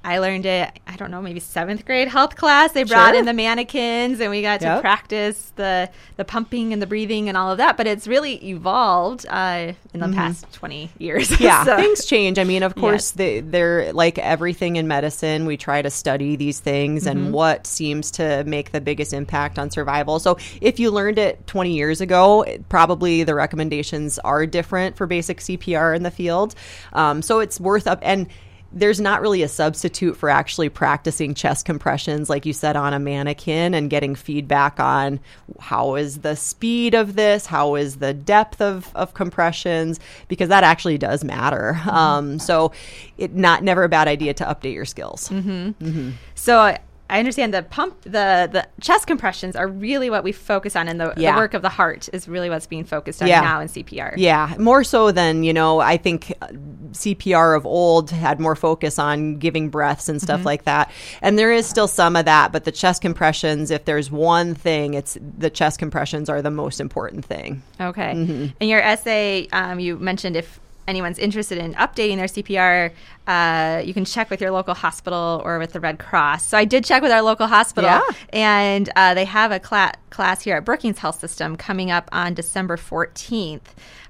I 0.04 0.18
learned 0.20 0.46
it, 0.46 0.70
I 0.86 0.96
don't 0.96 1.10
know, 1.10 1.20
maybe 1.20 1.40
seventh 1.40 1.84
grade 1.84 2.08
health 2.08 2.36
class. 2.36 2.72
They 2.72 2.84
brought 2.84 3.10
Sure. 3.10 3.18
in 3.18 3.26
the 3.26 3.32
mannequins 3.34 4.20
and 4.20 4.30
we 4.30 4.42
got 4.42 4.60
to 4.60 4.66
Yep. 4.66 4.80
practice 4.80 5.52
the, 5.56 5.90
the 6.16 6.24
pumping 6.24 6.72
and 6.72 6.80
the 6.80 6.86
breathing 6.86 7.28
and 7.28 7.36
all 7.36 7.50
of 7.50 7.58
that. 7.58 7.76
But 7.76 7.86
it's 7.86 8.06
really 8.06 8.34
evolved 8.48 9.26
uh, 9.28 9.72
in 9.92 10.00
the 10.00 10.08
past 10.08 10.50
20 10.52 10.90
years. 10.98 11.28
Mm-hmm. 11.28 11.42
Yeah, 11.48 11.64
So- 11.64 11.76
things 11.76 12.04
change. 12.06 12.38
I 12.38 12.44
mean, 12.44 12.62
of 12.62 12.74
course, 12.74 13.10
Yes. 13.10 13.10
they, 13.12 13.40
they're 13.40 13.92
like 13.92 14.18
everything 14.18 14.76
in 14.76 14.86
medicine. 14.88 15.46
We 15.46 15.56
try 15.56 15.82
to 15.82 15.90
study 15.90 16.36
these 16.36 16.60
things 16.60 17.04
Mm-hmm. 17.04 17.10
and 17.18 17.32
what 17.32 17.66
seems 17.66 18.10
to 18.12 18.44
make 18.44 18.72
the 18.72 18.80
biggest 18.80 19.12
impact 19.12 19.58
on 19.58 19.70
survival. 19.70 20.20
So, 20.20 20.38
if 20.60 20.78
you 20.78 20.90
learned 20.90 21.18
it 21.18 21.46
20 21.46 21.72
years 21.74 22.00
ago, 22.00 22.42
it- 22.42 22.68
probably 22.68 23.24
the 23.24 23.34
recommendations 23.34 24.18
are 24.20 24.46
different 24.46 24.96
for 24.96 25.06
basic 25.06 25.38
CPR 25.40 25.94
in 25.96 26.02
the 26.02 26.10
field. 26.10 26.54
Um, 26.92 27.20
so, 27.20 27.40
it's 27.40 27.60
worth 27.60 27.86
up 27.86 27.98
and 28.02 28.26
there's 28.70 29.00
not 29.00 29.20
really 29.22 29.42
a 29.42 29.48
substitute 29.48 30.16
for 30.16 30.28
actually 30.28 30.68
practicing 30.68 31.34
chest 31.34 31.64
compressions, 31.64 32.28
like 32.28 32.44
you 32.44 32.52
said, 32.52 32.76
on 32.76 32.92
a 32.92 32.98
mannequin 32.98 33.72
and 33.72 33.88
getting 33.88 34.14
feedback 34.14 34.78
on 34.78 35.20
how 35.58 35.94
is 35.94 36.18
the 36.18 36.36
speed 36.36 36.94
of 36.94 37.14
this, 37.14 37.46
how 37.46 37.76
is 37.76 37.96
the 37.96 38.12
depth 38.12 38.60
of, 38.60 38.94
of 38.94 39.14
compressions, 39.14 39.98
because 40.28 40.50
that 40.50 40.64
actually 40.64 40.98
does 40.98 41.24
matter. 41.24 41.74
Mm-hmm. 41.78 41.88
Um, 41.88 42.38
so, 42.38 42.72
it 43.16 43.34
not 43.34 43.62
never 43.62 43.84
a 43.84 43.88
bad 43.88 44.06
idea 44.06 44.34
to 44.34 44.44
update 44.44 44.74
your 44.74 44.84
skills. 44.84 45.28
Mm-hmm. 45.28 45.70
Mm-hmm. 45.84 46.10
So, 46.34 46.58
I 46.58 46.78
understand 47.16 47.54
the 47.54 47.62
pump, 47.62 48.02
the 48.02 48.48
the 48.52 48.68
chest 48.80 49.06
compressions 49.06 49.56
are 49.56 49.66
really 49.66 50.10
what 50.10 50.22
we 50.22 50.32
focus 50.32 50.76
on, 50.76 50.88
and 50.88 51.00
the, 51.00 51.14
yeah. 51.16 51.32
the 51.32 51.38
work 51.38 51.54
of 51.54 51.62
the 51.62 51.70
heart 51.70 52.08
is 52.12 52.28
really 52.28 52.50
what's 52.50 52.66
being 52.66 52.84
focused 52.84 53.22
on 53.22 53.28
yeah. 53.28 53.40
now 53.40 53.60
in 53.60 53.68
CPR. 53.68 54.14
Yeah, 54.18 54.54
more 54.58 54.84
so 54.84 55.10
than 55.10 55.42
you 55.42 55.54
know. 55.54 55.80
I 55.80 55.96
think 55.96 56.34
uh, 56.42 56.48
CPR 56.92 57.56
of 57.56 57.64
old 57.64 58.10
had 58.10 58.38
more 58.38 58.54
focus 58.54 58.98
on 58.98 59.38
giving 59.38 59.70
breaths 59.70 60.08
and 60.08 60.20
stuff 60.20 60.40
mm-hmm. 60.40 60.46
like 60.46 60.64
that, 60.64 60.90
and 61.22 61.38
there 61.38 61.50
is 61.50 61.66
still 61.66 61.88
some 61.88 62.14
of 62.14 62.26
that. 62.26 62.52
But 62.52 62.64
the 62.64 62.72
chest 62.72 63.00
compressions, 63.00 63.70
if 63.70 63.86
there's 63.86 64.10
one 64.10 64.54
thing, 64.54 64.92
it's 64.92 65.16
the 65.38 65.50
chest 65.50 65.78
compressions 65.78 66.28
are 66.28 66.42
the 66.42 66.50
most 66.50 66.78
important 66.78 67.24
thing. 67.24 67.62
Okay. 67.80 68.12
Mm-hmm. 68.14 68.46
In 68.60 68.68
your 68.68 68.80
essay, 68.80 69.48
um, 69.52 69.80
you 69.80 69.96
mentioned 69.96 70.36
if 70.36 70.60
anyone's 70.88 71.18
interested 71.18 71.58
in 71.58 71.74
updating 71.74 72.16
their 72.16 72.26
CPR, 72.26 72.92
uh, 73.26 73.82
you 73.84 73.94
can 73.94 74.04
check 74.04 74.30
with 74.30 74.40
your 74.40 74.50
local 74.50 74.74
hospital 74.74 75.42
or 75.44 75.58
with 75.58 75.72
the 75.72 75.80
Red 75.80 75.98
Cross. 75.98 76.46
So 76.46 76.58
I 76.58 76.64
did 76.64 76.84
check 76.84 77.02
with 77.02 77.12
our 77.12 77.22
local 77.22 77.46
hospital, 77.46 77.90
yeah. 77.90 78.02
and 78.32 78.90
uh, 78.96 79.14
they 79.14 79.26
have 79.26 79.52
a 79.52 79.60
cla- 79.60 79.92
class 80.10 80.42
here 80.42 80.56
at 80.56 80.64
Brookings 80.64 80.98
Health 80.98 81.20
System 81.20 81.56
coming 81.56 81.90
up 81.90 82.08
on 82.10 82.34
December 82.34 82.76
14th. 82.76 83.60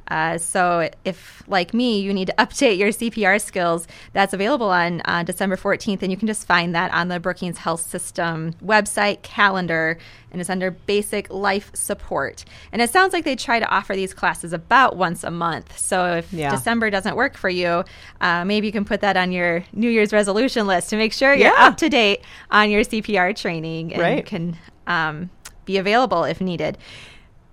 Uh, 0.09 0.39
so 0.39 0.89
if, 1.05 1.43
like 1.47 1.73
me, 1.75 2.01
you 2.01 2.13
need 2.13 2.27
to 2.27 2.35
update 2.39 2.79
your 2.79 2.89
CPR 2.89 3.41
skills, 3.41 3.87
that's 4.13 4.33
available 4.33 4.71
on 4.71 5.03
uh, 5.05 5.23
December 5.23 5.57
14th, 5.57 6.03
and 6.03 6.11
you 6.11 6.17
can 6.17 6.27
just 6.27 6.47
find 6.47 6.75
that 6.75 6.93
on 6.93 7.09
the 7.09 7.21
Brookings 7.21 7.59
Health 7.59 7.83
System 7.83 8.55
website 8.65 9.23
calendar, 9.23 9.99
and 10.31 10.41
it's 10.41 10.51
under 10.51 10.71
Basic 10.71 11.31
Life 11.31 11.71
Support. 11.75 12.45
And 12.73 12.83
it 12.83 12.91
sounds 12.91 13.13
like 13.13 13.25
they 13.25 13.37
try 13.37 13.61
to 13.61 13.69
offer 13.69 13.95
these 13.95 14.15
classes 14.15 14.53
about 14.53 14.97
once 14.97 15.25
a 15.25 15.31
month. 15.31 15.79
So 15.79 16.17
if 16.17 16.33
yeah. 16.33 16.51
December 16.51 16.91
doesn't 16.91 17.17
work 17.17 17.37
for 17.37 17.49
you, 17.49 17.85
uh, 18.21 18.45
maybe 18.45 18.67
you 18.67 18.73
can 18.73 18.85
put 18.85 19.01
that 19.01 19.17
on 19.17 19.33
your 19.33 19.65
New 19.73 19.91
Year's 19.91 20.13
resolution 20.13 20.67
list 20.67 20.91
to 20.91 20.97
make 20.97 21.13
sure 21.13 21.35
you're 21.35 21.49
yeah. 21.49 21.67
up 21.67 21.77
to 21.79 21.89
date 21.89 22.23
on 22.51 22.71
your 22.71 22.83
CPR 22.83 23.37
training 23.37 23.93
and 23.93 24.03
right. 24.03 24.27
can 24.27 24.57
um, 24.87 25.31
be 25.65 25.77
available 25.77 26.25
if 26.25 26.41
needed. 26.41 26.79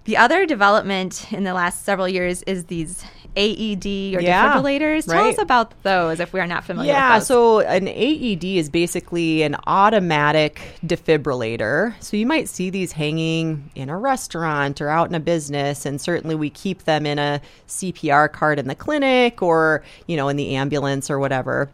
The 0.05 0.17
other 0.17 0.45
development 0.45 1.31
in 1.31 1.43
the 1.43 1.53
last 1.53 1.83
several 1.83 2.07
years 2.07 2.43
is 2.43 2.65
these 2.65 3.03
AED 3.35 3.85
or 4.15 4.21
yeah, 4.21 4.53
defibrillators. 4.53 5.05
Tell 5.05 5.23
right. 5.23 5.33
us 5.33 5.41
about 5.41 5.73
those 5.83 6.19
if 6.19 6.31
we 6.31 6.39
are 6.39 6.47
not 6.47 6.63
familiar 6.63 6.91
yeah, 6.91 7.19
so 7.19 7.59
an 7.59 7.87
AED 7.87 8.43
is 8.43 8.69
basically 8.69 9.41
an 9.41 9.55
automatic 9.67 10.61
defibrillator. 10.85 11.93
So 12.01 12.17
you 12.17 12.25
might 12.25 12.47
see 12.47 12.69
these 12.69 12.91
hanging 12.91 13.69
in 13.75 13.89
a 13.89 13.97
restaurant 13.97 14.79
or 14.79 14.89
out 14.89 15.09
in 15.09 15.15
a 15.15 15.19
business, 15.19 15.85
and 15.85 15.99
certainly 15.99 16.35
we 16.35 16.49
keep 16.49 16.83
them 16.83 17.05
in 17.05 17.19
a 17.19 17.41
CPR 17.67 18.31
cart 18.31 18.59
in 18.59 18.67
the 18.67 18.75
clinic 18.75 19.41
or, 19.41 19.83
you 20.07 20.15
know, 20.15 20.29
in 20.29 20.37
the 20.37 20.55
ambulance 20.55 21.09
or 21.09 21.19
whatever. 21.19 21.69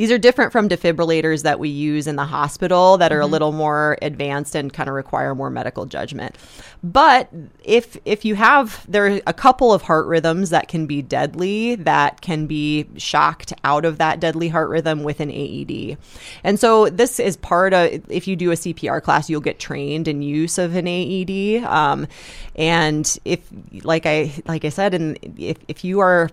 These 0.00 0.10
are 0.10 0.16
different 0.16 0.50
from 0.50 0.66
defibrillators 0.66 1.42
that 1.42 1.58
we 1.58 1.68
use 1.68 2.06
in 2.06 2.16
the 2.16 2.24
hospital 2.24 2.96
that 2.96 3.12
are 3.12 3.16
mm-hmm. 3.16 3.24
a 3.24 3.26
little 3.26 3.52
more 3.52 3.98
advanced 4.00 4.54
and 4.54 4.72
kind 4.72 4.88
of 4.88 4.94
require 4.94 5.34
more 5.34 5.50
medical 5.50 5.84
judgment. 5.84 6.38
But 6.82 7.28
if 7.62 7.98
if 8.06 8.24
you 8.24 8.34
have 8.34 8.82
there 8.90 9.08
are 9.08 9.20
a 9.26 9.34
couple 9.34 9.74
of 9.74 9.82
heart 9.82 10.06
rhythms 10.06 10.48
that 10.48 10.68
can 10.68 10.86
be 10.86 11.02
deadly 11.02 11.74
that 11.74 12.22
can 12.22 12.46
be 12.46 12.86
shocked 12.96 13.52
out 13.62 13.84
of 13.84 13.98
that 13.98 14.20
deadly 14.20 14.48
heart 14.48 14.70
rhythm 14.70 15.02
with 15.02 15.20
an 15.20 15.30
AED. 15.30 15.98
And 16.44 16.58
so 16.58 16.88
this 16.88 17.20
is 17.20 17.36
part 17.36 17.74
of 17.74 18.02
if 18.10 18.26
you 18.26 18.36
do 18.36 18.52
a 18.52 18.54
CPR 18.54 19.02
class 19.02 19.28
you'll 19.28 19.42
get 19.42 19.58
trained 19.58 20.08
in 20.08 20.22
use 20.22 20.56
of 20.56 20.76
an 20.76 20.88
AED. 20.88 21.62
Um, 21.64 22.06
and 22.56 23.18
if 23.26 23.46
like 23.84 24.06
I 24.06 24.32
like 24.46 24.64
I 24.64 24.70
said 24.70 24.94
and 24.94 25.18
if 25.36 25.58
if 25.68 25.84
you 25.84 26.00
are 26.00 26.30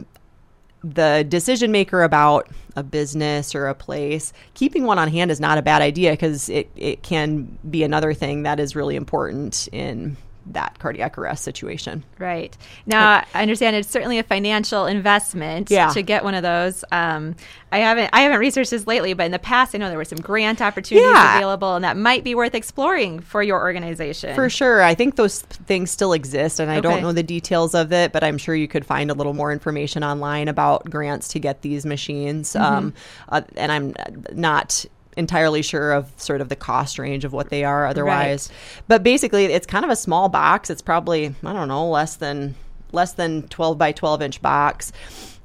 the 0.84 1.26
decision 1.28 1.72
maker 1.72 2.04
about 2.04 2.48
a 2.76 2.84
business 2.84 3.56
or 3.56 3.68
a 3.68 3.76
place, 3.76 4.34
keeping 4.54 4.86
one 4.86 5.00
on 5.00 5.08
hand 5.08 5.32
is 5.32 5.40
not 5.40 5.58
a 5.58 5.62
bad 5.62 5.82
idea 5.82 6.12
because 6.12 6.50
it, 6.50 6.70
it 6.76 7.02
can 7.04 7.58
be 7.70 7.84
another 7.84 8.14
thing 8.14 8.44
that 8.44 8.60
is 8.60 8.76
really 8.76 8.96
important 8.96 9.68
in 9.72 10.16
that 10.54 10.80
cardiac 10.80 11.18
arrest 11.18 11.44
situation. 11.44 12.04
Right. 12.20 12.56
Now, 12.86 13.24
I 13.34 13.42
understand 13.42 13.76
it's 13.76 13.90
certainly 13.90 14.20
a 14.20 14.24
financial 14.24 14.86
investment 14.86 15.70
yeah. 15.70 15.90
to 15.90 16.02
get 16.02 16.24
one 16.24 16.34
of 16.34 16.44
those. 16.44 16.84
Um, 16.92 17.36
I 17.72 17.80
haven't 17.80 18.10
I 18.14 18.22
haven't 18.22 18.40
researched 18.40 18.72
this 18.72 18.88
lately, 18.88 19.14
but 19.14 19.26
in 19.26 19.32
the 19.32 19.40
past 19.40 19.76
I 19.76 19.78
know 19.78 19.90
there 19.90 19.98
were 19.98 20.06
some 20.06 20.20
grant 20.20 20.62
opportunities 20.62 21.12
yeah. 21.12 21.38
available 21.38 21.76
and 21.76 21.84
that 21.84 21.98
might 21.98 22.24
be 22.24 22.34
worth 22.34 22.56
exploring 22.56 23.20
for 23.20 23.44
your 23.44 23.60
organization. 23.60 24.36
For 24.36 24.50
sure. 24.50 24.82
I 24.82 24.96
think 24.96 25.18
those 25.18 25.42
things 25.42 25.92
still 25.92 26.14
exist 26.14 26.60
and 26.60 26.72
I 26.72 26.78
okay. 26.78 26.82
don't 26.82 27.02
know 27.02 27.12
the 27.12 27.24
details 27.24 27.76
of 27.76 27.92
it, 27.92 28.14
but 28.14 28.24
I'm 28.24 28.38
sure 28.38 28.56
you 28.56 28.70
could 28.70 28.86
find 28.86 29.12
a 29.12 29.14
little 29.14 29.34
more 29.34 29.52
information 29.52 30.04
online 30.04 30.48
about 30.48 30.90
grants 30.90 31.30
to 31.30 31.40
get 31.40 31.62
these 31.62 31.86
machines. 31.86 32.54
Mm-hmm. 32.54 32.64
Um, 32.66 32.94
uh, 33.30 33.42
and 33.58 33.72
I'm 33.72 33.94
not 34.32 34.86
entirely 35.18 35.62
sure 35.62 35.92
of 35.92 36.12
sort 36.16 36.40
of 36.40 36.48
the 36.48 36.56
cost 36.56 36.98
range 36.98 37.26
of 37.26 37.34
what 37.34 37.50
they 37.50 37.64
are 37.64 37.86
otherwise. 37.86 38.50
Right. 38.50 38.84
But 38.88 39.04
basically, 39.04 39.46
it's 39.46 39.68
kind 39.68 39.84
of 39.84 39.92
a 39.92 39.96
small 39.96 40.30
box. 40.30 40.70
It's 40.70 40.82
probably 40.82 41.36
I 41.44 41.54
don't 41.54 41.68
know 41.68 41.90
less 41.90 42.16
than 42.16 42.56
less 42.94 43.14
than 43.14 43.48
12 43.50 43.78
by 43.78 43.92
12 43.92 44.22
inch 44.22 44.42
box. 44.42 44.94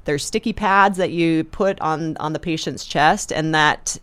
There's 0.05 0.25
sticky 0.25 0.53
pads 0.53 0.97
that 0.97 1.11
you 1.11 1.43
put 1.45 1.79
on 1.81 2.15
on 2.17 2.33
the 2.33 2.39
patient's 2.39 2.85
chest, 2.85 3.33
and 3.33 3.53
that 3.53 3.97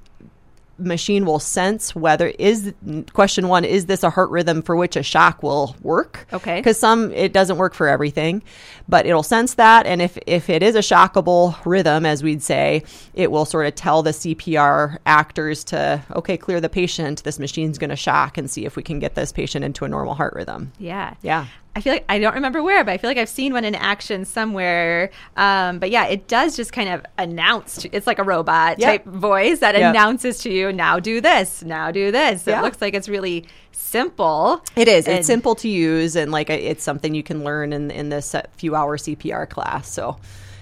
machine 0.80 1.24
will 1.24 1.38
sense 1.38 1.94
whether 1.94 2.28
is 2.38 2.72
question 3.12 3.48
one 3.48 3.64
is 3.64 3.86
this 3.86 4.02
a 4.02 4.10
heart 4.10 4.30
rhythm 4.30 4.62
for 4.62 4.76
which 4.76 4.96
a 4.96 5.02
shock 5.02 5.42
will 5.42 5.76
work? 5.82 6.26
Okay. 6.32 6.56
Because 6.56 6.78
some 6.78 7.12
it 7.12 7.32
doesn't 7.32 7.56
work 7.56 7.74
for 7.74 7.88
everything 7.88 8.42
but 8.88 9.06
it'll 9.06 9.22
sense 9.22 9.54
that 9.54 9.86
and 9.86 10.02
if 10.02 10.18
if 10.26 10.50
it 10.50 10.62
is 10.62 10.74
a 10.74 10.80
shockable 10.80 11.56
rhythm 11.64 12.04
as 12.04 12.22
we'd 12.22 12.42
say 12.42 12.82
it 13.14 13.30
will 13.30 13.44
sort 13.44 13.66
of 13.66 13.74
tell 13.74 14.02
the 14.02 14.10
cpr 14.10 14.98
actors 15.06 15.64
to 15.64 16.02
okay 16.14 16.36
clear 16.36 16.60
the 16.60 16.68
patient. 16.68 17.22
This 17.24 17.38
machine's 17.38 17.78
going 17.78 17.90
to 17.90 17.96
shock 17.96 18.38
and 18.38 18.50
see 18.50 18.64
if 18.64 18.76
we 18.76 18.82
can 18.82 18.98
get 18.98 19.14
this 19.14 19.32
patient 19.32 19.64
into 19.64 19.84
a 19.84 19.88
normal 19.88 20.14
heart 20.14 20.34
rhythm. 20.34 20.72
Yeah. 20.78 21.14
Yeah 21.22 21.46
I 21.76 21.80
feel 21.80 21.92
like 21.92 22.04
I 22.08 22.18
don't 22.18 22.34
remember 22.34 22.62
where, 22.62 22.82
but 22.84 22.92
I 22.92 22.98
feel 22.98 23.08
like 23.08 23.18
I've 23.18 23.28
seen 23.28 23.52
one 23.52 23.64
in 23.64 23.74
action 23.74 24.24
somewhere. 24.24 25.10
Um, 25.36 25.78
but 25.78 25.90
yeah, 25.90 26.06
it 26.06 26.26
does 26.26 26.56
just 26.56 26.72
kind 26.72 26.88
of 26.88 27.04
announce. 27.16 27.82
To, 27.82 27.90
it's 27.94 28.06
like 28.06 28.18
a 28.18 28.24
robot 28.24 28.78
yep. 28.80 28.88
type 28.88 29.04
voice 29.04 29.60
that 29.60 29.76
yep. 29.76 29.90
announces 29.90 30.38
to 30.40 30.50
you, 30.50 30.72
"Now 30.72 30.98
do 30.98 31.20
this. 31.20 31.62
Now 31.62 31.90
do 31.90 32.10
this." 32.10 32.46
Yeah. 32.46 32.58
It 32.58 32.62
looks 32.62 32.80
like 32.80 32.94
it's 32.94 33.08
really 33.08 33.46
simple. 33.70 34.64
It 34.74 34.88
is. 34.88 35.06
And 35.06 35.18
it's 35.18 35.26
simple 35.26 35.54
to 35.56 35.68
use, 35.68 36.16
and 36.16 36.32
like 36.32 36.50
it's 36.50 36.82
something 36.82 37.14
you 37.14 37.22
can 37.22 37.44
learn 37.44 37.72
in 37.72 37.90
in 37.90 38.08
this 38.08 38.34
few 38.56 38.74
hour 38.74 38.96
CPR 38.96 39.48
class. 39.48 39.92
So 39.92 40.16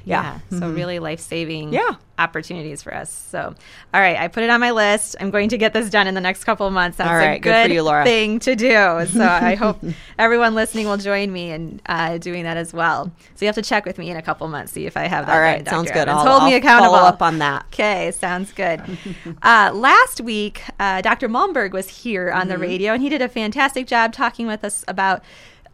yeah. 0.08 0.22
yeah. 0.22 0.34
Mm-hmm. 0.34 0.58
So 0.58 0.70
really 0.70 0.98
life 0.98 1.20
saving 1.20 1.72
yeah. 1.72 1.96
opportunities 2.18 2.82
for 2.82 2.94
us. 2.94 3.10
So 3.10 3.54
all 3.92 4.00
right, 4.00 4.16
I 4.16 4.28
put 4.28 4.42
it 4.42 4.50
on 4.50 4.60
my 4.60 4.70
list. 4.70 5.16
I'm 5.20 5.30
going 5.30 5.50
to 5.50 5.58
get 5.58 5.72
this 5.72 5.90
done 5.90 6.06
in 6.06 6.14
the 6.14 6.20
next 6.20 6.44
couple 6.44 6.66
of 6.66 6.72
months. 6.72 6.96
That's 6.98 7.10
all 7.10 7.16
right, 7.16 7.36
a 7.36 7.38
good, 7.38 7.68
good 7.68 7.74
you, 7.74 8.04
thing 8.04 8.38
to 8.40 8.56
do. 8.56 9.06
So 9.06 9.24
I 9.24 9.54
hope 9.58 9.82
everyone 10.18 10.54
listening 10.54 10.86
will 10.86 10.96
join 10.96 11.32
me 11.32 11.50
in 11.50 11.80
uh, 11.86 12.18
doing 12.18 12.44
that 12.44 12.56
as 12.56 12.72
well. 12.72 13.12
So 13.34 13.44
you 13.44 13.46
have 13.46 13.54
to 13.56 13.62
check 13.62 13.84
with 13.84 13.98
me 13.98 14.10
in 14.10 14.16
a 14.16 14.22
couple 14.22 14.48
months, 14.48 14.72
see 14.72 14.86
if 14.86 14.96
I 14.96 15.06
have 15.06 15.26
that. 15.26 15.34
All 15.34 15.40
right, 15.40 15.68
sounds 15.68 15.90
good. 15.90 16.08
I'll, 16.08 16.26
hold 16.26 16.42
I'll 16.42 16.48
me 16.48 16.54
accountable. 16.54 16.94
Follow 16.94 17.08
up 17.08 17.22
on 17.22 17.38
that. 17.38 17.66
Okay, 17.72 18.10
sounds 18.12 18.52
good. 18.52 18.82
uh, 19.42 19.70
last 19.74 20.20
week, 20.20 20.62
uh, 20.80 21.02
Dr. 21.02 21.28
Malmberg 21.28 21.72
was 21.72 21.88
here 21.88 22.30
on 22.30 22.42
mm-hmm. 22.42 22.48
the 22.50 22.58
radio, 22.58 22.92
and 22.94 23.02
he 23.02 23.08
did 23.08 23.22
a 23.22 23.28
fantastic 23.28 23.86
job 23.86 24.12
talking 24.12 24.46
with 24.46 24.64
us 24.64 24.84
about 24.88 25.22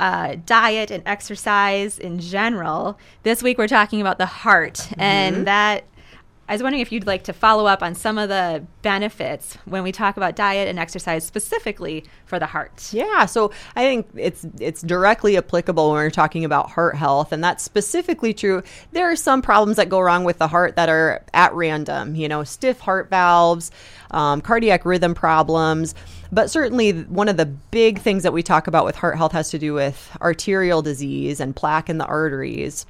uh, 0.00 0.36
diet 0.46 0.90
and 0.90 1.02
exercise 1.06 1.98
in 1.98 2.20
general. 2.20 2.98
This 3.22 3.42
week 3.42 3.58
we're 3.58 3.68
talking 3.68 4.00
about 4.00 4.18
the 4.18 4.26
heart, 4.26 4.74
mm-hmm. 4.74 5.00
and 5.00 5.46
that 5.46 5.84
I 6.46 6.52
was 6.52 6.62
wondering 6.62 6.82
if 6.82 6.92
you'd 6.92 7.06
like 7.06 7.24
to 7.24 7.32
follow 7.32 7.64
up 7.64 7.82
on 7.82 7.94
some 7.94 8.18
of 8.18 8.28
the 8.28 8.66
benefits 8.82 9.56
when 9.64 9.82
we 9.82 9.92
talk 9.92 10.18
about 10.18 10.36
diet 10.36 10.68
and 10.68 10.78
exercise 10.78 11.24
specifically 11.24 12.04
for 12.26 12.38
the 12.38 12.44
heart. 12.44 12.90
Yeah, 12.92 13.24
so 13.24 13.50
I 13.74 13.82
think 13.82 14.08
it's 14.14 14.46
it's 14.60 14.82
directly 14.82 15.38
applicable 15.38 15.90
when 15.90 15.96
we're 15.96 16.10
talking 16.10 16.44
about 16.44 16.70
heart 16.70 16.96
health, 16.96 17.32
and 17.32 17.42
that's 17.42 17.64
specifically 17.64 18.34
true. 18.34 18.62
There 18.92 19.10
are 19.10 19.16
some 19.16 19.40
problems 19.40 19.78
that 19.78 19.88
go 19.88 20.00
wrong 20.00 20.24
with 20.24 20.36
the 20.36 20.48
heart 20.48 20.76
that 20.76 20.90
are 20.90 21.24
at 21.32 21.54
random, 21.54 22.14
you 22.14 22.28
know, 22.28 22.44
stiff 22.44 22.78
heart 22.80 23.08
valves, 23.08 23.70
um, 24.10 24.42
cardiac 24.42 24.84
rhythm 24.84 25.14
problems. 25.14 25.94
But 26.34 26.50
certainly, 26.50 26.90
one 26.90 27.28
of 27.28 27.36
the 27.36 27.46
big 27.46 28.00
things 28.00 28.24
that 28.24 28.32
we 28.32 28.42
talk 28.42 28.66
about 28.66 28.84
with 28.84 28.96
heart 28.96 29.16
health 29.16 29.30
has 29.32 29.50
to 29.50 29.58
do 29.58 29.72
with 29.72 30.16
arterial 30.20 30.82
disease 30.82 31.38
and 31.38 31.54
plaque 31.54 31.88
in 31.88 31.98
the 31.98 32.06
arteries. 32.06 32.86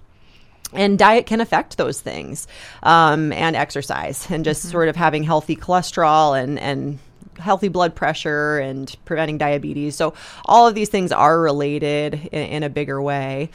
And 0.72 0.98
diet 0.98 1.26
can 1.26 1.42
affect 1.42 1.76
those 1.76 2.00
things 2.00 2.48
um, 2.82 3.32
and 3.32 3.54
exercise 3.54 4.28
and 4.30 4.46
just 4.46 4.62
mm-hmm. 4.62 4.72
sort 4.72 4.88
of 4.88 4.96
having 4.96 5.24
healthy 5.24 5.56
cholesterol 5.56 6.42
and 6.42 6.58
and 6.58 6.98
healthy 7.38 7.68
blood 7.68 7.94
pressure 7.94 8.58
and 8.58 8.94
preventing 9.04 9.36
diabetes. 9.36 9.94
So 9.94 10.14
all 10.46 10.66
of 10.66 10.74
these 10.74 10.88
things 10.88 11.12
are 11.12 11.38
related 11.38 12.14
in, 12.32 12.42
in 12.42 12.62
a 12.62 12.70
bigger 12.70 13.02
way 13.02 13.50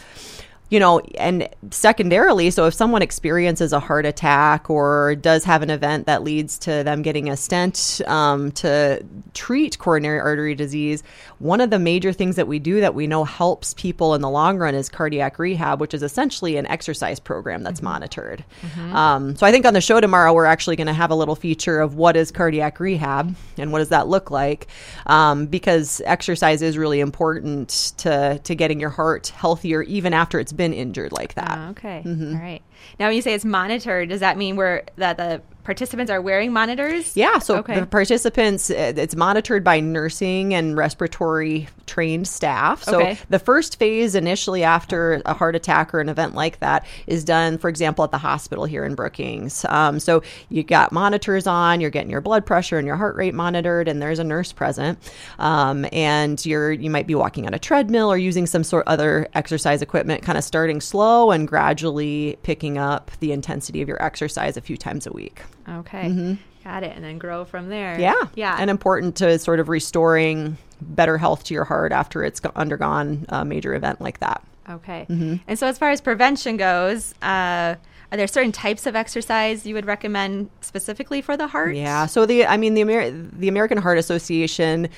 you 0.70 0.80
know, 0.80 1.00
and 1.18 1.50
secondarily, 1.72 2.52
so 2.52 2.66
if 2.68 2.74
someone 2.74 3.02
experiences 3.02 3.74
a 3.74 3.80
heart 3.80 4.06
attack 4.06 4.70
or 4.70 5.16
does 5.16 5.44
have 5.44 5.64
an 5.64 5.72
event 5.72 6.06
that 6.06 6.24
leads 6.24 6.60
to 6.60 6.84
them 6.84 7.02
getting 7.02 7.30
a 7.30 7.36
stent 7.36 8.02
um, 8.06 8.52
to 8.52 9.04
treat 9.34 9.80
coronary 9.80 10.20
artery 10.20 10.54
disease, 10.54 11.04
one 11.40 11.60
of 11.60 11.72
the 11.72 11.80
major 11.80 12.14
things 12.14 12.36
that 12.36 12.48
we 12.48 12.60
do 12.60 12.82
that 12.82 12.94
we 12.94 13.08
know 13.08 13.24
helps 13.24 13.74
people 13.74 14.14
in 14.14 14.22
the 14.22 14.30
long 14.30 14.60
run 14.60 14.76
is 14.76 14.90
cardiac 14.90 15.40
rehab, 15.40 15.82
which 15.82 15.94
is 15.96 16.04
essentially 16.04 16.58
an 16.58 16.68
exercise 16.68 17.20
program 17.20 17.64
that's 17.64 17.80
mm-hmm. 17.80 17.86
monitored. 17.86 18.44
Mm-hmm. 18.62 18.96
Um, 18.96 19.36
so 19.36 19.48
I 19.48 19.52
think 19.52 19.66
on 19.66 19.74
the 19.74 19.82
show 19.82 20.00
tomorrow, 20.00 20.34
we're 20.34 20.46
actually 20.46 20.76
going 20.76 20.88
to 20.88 20.94
have 20.94 21.10
a 21.10 21.16
little 21.16 21.36
feature 21.36 21.80
of 21.80 21.96
what 21.96 22.16
is 22.16 22.32
cardiac 22.32 22.80
rehab 22.80 23.36
and 23.58 23.72
what 23.72 23.80
does 23.80 23.90
that 23.90 24.08
look 24.08 24.30
like, 24.30 24.68
um, 25.08 25.48
because 25.48 26.02
exercise 26.06 26.62
is 26.62 26.78
really 26.78 27.00
important 27.00 27.94
to 27.98 28.40
to 28.44 28.56
getting 28.56 28.80
your 28.80 28.90
heart 28.90 29.30
healthier 29.30 29.82
even 29.84 30.14
after 30.14 30.40
it's 30.40 30.52
been 30.60 30.74
injured 30.74 31.14
like 31.14 31.36
that. 31.36 31.58
Oh, 31.58 31.70
okay. 31.72 32.04
Mm-hmm. 32.06 32.36
All 32.36 32.42
right. 32.42 32.62
Now, 33.00 33.08
when 33.08 33.16
you 33.16 33.22
say 33.22 33.34
it's 33.34 33.46
monitored, 33.46 34.10
does 34.10 34.20
that 34.20 34.38
mean 34.38 34.58
we're 34.58 34.84
that 34.98 35.16
the 35.16 35.42
participants 35.70 36.10
are 36.10 36.20
wearing 36.20 36.52
monitors? 36.52 37.16
Yeah, 37.16 37.38
so 37.38 37.58
okay. 37.58 37.80
the 37.80 37.86
participants, 37.86 38.72
uh, 38.72 38.94
it's 38.98 39.16
monitored 39.16 39.64
by 39.64 39.80
nursing 39.80 40.56
and 40.56 40.76
respiratory 40.76 41.68
trained 41.86 42.28
staff. 42.28 42.82
So 42.82 43.02
okay. 43.02 43.20
the 43.30 43.38
first 43.38 43.78
phase 43.78 44.16
initially 44.16 44.64
after 44.64 45.22
a 45.28 45.36
heart 45.36 45.56
attack 45.56 45.94
or 45.94 46.00
an 46.00 46.10
event 46.10 46.34
like 46.34 46.60
that 46.62 46.88
is 47.06 47.24
done, 47.24 47.60
for 47.60 47.70
example, 47.70 48.04
at 48.04 48.10
the 48.10 48.18
hospital 48.18 48.66
here 48.66 48.84
in 48.84 48.96
Brookings. 48.96 49.64
Um, 49.66 50.00
so 50.00 50.24
you 50.50 50.64
got 50.64 50.92
monitors 50.92 51.46
on, 51.46 51.82
you're 51.82 51.92
getting 51.92 52.10
your 52.10 52.22
blood 52.22 52.48
pressure 52.48 52.80
and 52.80 52.88
your 52.88 52.96
heart 52.96 53.16
rate 53.16 53.36
monitored, 53.36 53.88
and 53.88 54.02
there's 54.02 54.18
a 54.18 54.24
nurse 54.24 54.52
present. 54.52 54.98
Um, 55.38 55.86
and 55.92 56.44
you're 56.48 56.72
you 56.72 56.90
might 56.90 57.06
be 57.06 57.14
walking 57.14 57.46
on 57.46 57.54
a 57.54 57.60
treadmill 57.60 58.12
or 58.12 58.18
using 58.18 58.48
some 58.48 58.64
sort 58.64 58.88
of 58.88 58.94
other 58.94 59.28
exercise 59.36 59.84
equipment, 59.84 60.24
kind 60.24 60.40
of 60.40 60.44
starting 60.44 60.82
slow 60.82 61.30
and 61.30 61.48
gradually 61.48 62.40
picking 62.42 62.80
up 62.80 63.12
the 63.20 63.32
intensity 63.32 63.84
of 63.84 63.88
your 63.88 64.02
exercise 64.02 64.58
a 64.58 64.62
few 64.62 64.76
times 64.76 65.06
a 65.06 65.12
week. 65.12 65.44
Okay. 65.68 66.04
Mm-hmm. 66.04 66.34
Got 66.64 66.84
it. 66.84 66.96
And 66.96 67.04
then 67.04 67.18
grow 67.18 67.46
from 67.46 67.70
there. 67.70 68.00
Yeah. 68.00 68.22
Yeah. 68.36 68.58
And 68.60 68.70
important 68.70 69.16
to 69.18 69.40
sort 69.40 69.60
of 69.60 69.70
restoring 69.70 70.58
better 70.82 71.18
health 71.18 71.44
to 71.46 71.54
your 71.54 71.64
heart 71.64 71.92
after 71.92 72.24
it's 72.24 72.42
undergone 72.56 73.26
a 73.30 73.46
major 73.46 73.74
event 73.74 74.02
like 74.02 74.20
that. 74.20 74.44
Okay. 74.70 75.06
Mm-hmm. 75.10 75.36
And 75.48 75.58
so, 75.58 75.68
as 75.68 75.78
far 75.78 75.90
as 75.90 76.00
prevention 76.00 76.58
goes, 76.58 77.14
uh, 77.22 77.76
are 78.12 78.18
there 78.18 78.28
certain 78.28 78.52
types 78.52 78.86
of 78.86 78.96
exercise 78.96 79.66
you 79.66 79.76
would 79.76 79.86
recommend 79.86 80.50
specifically 80.62 81.22
for 81.22 81.38
the 81.38 81.48
heart? 81.48 81.76
Yeah. 81.76 82.06
So 82.08 82.26
the, 82.26 82.46
I 82.46 82.58
mean, 82.58 82.74
the 82.74 82.82
Amer- 82.82 83.12
the 83.12 83.48
American 83.48 83.78
Heart 83.78 83.98
Association, 84.00 84.90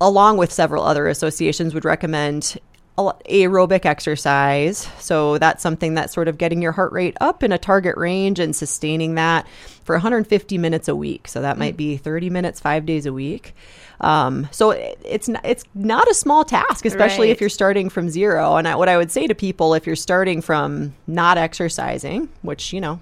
along 0.00 0.38
with 0.38 0.52
several 0.52 0.84
other 0.84 1.06
associations, 1.08 1.74
would 1.74 1.84
recommend 1.84 2.58
aerobic 2.98 3.86
exercise. 3.86 4.88
So 4.98 5.38
that's 5.38 5.62
something 5.62 5.94
that's 5.94 6.12
sort 6.12 6.28
of 6.28 6.38
getting 6.38 6.60
your 6.60 6.72
heart 6.72 6.92
rate 6.92 7.16
up 7.20 7.42
in 7.42 7.52
a 7.52 7.58
target 7.58 7.96
range 7.96 8.38
and 8.38 8.54
sustaining 8.54 9.14
that 9.14 9.46
for 9.90 9.96
150 9.96 10.56
minutes 10.56 10.86
a 10.86 10.94
week. 10.94 11.26
So 11.26 11.40
that 11.40 11.58
might 11.58 11.74
mm. 11.74 11.78
be 11.78 11.96
30 11.96 12.30
minutes, 12.30 12.60
five 12.60 12.86
days 12.86 13.06
a 13.06 13.12
week. 13.12 13.56
Um, 14.00 14.48
so 14.50 14.70
it's 14.70 15.28
not, 15.28 15.44
it's 15.44 15.64
not 15.74 16.08
a 16.08 16.14
small 16.14 16.44
task, 16.44 16.84
especially 16.86 17.28
right. 17.28 17.32
if 17.32 17.40
you're 17.40 17.50
starting 17.50 17.90
from 17.90 18.08
zero. 18.08 18.56
And 18.56 18.66
I, 18.66 18.74
what 18.76 18.88
I 18.88 18.96
would 18.96 19.10
say 19.10 19.26
to 19.26 19.34
people, 19.34 19.74
if 19.74 19.86
you're 19.86 19.96
starting 19.96 20.40
from 20.40 20.94
not 21.06 21.36
exercising, 21.36 22.28
which 22.42 22.72
you 22.72 22.80
know 22.80 22.96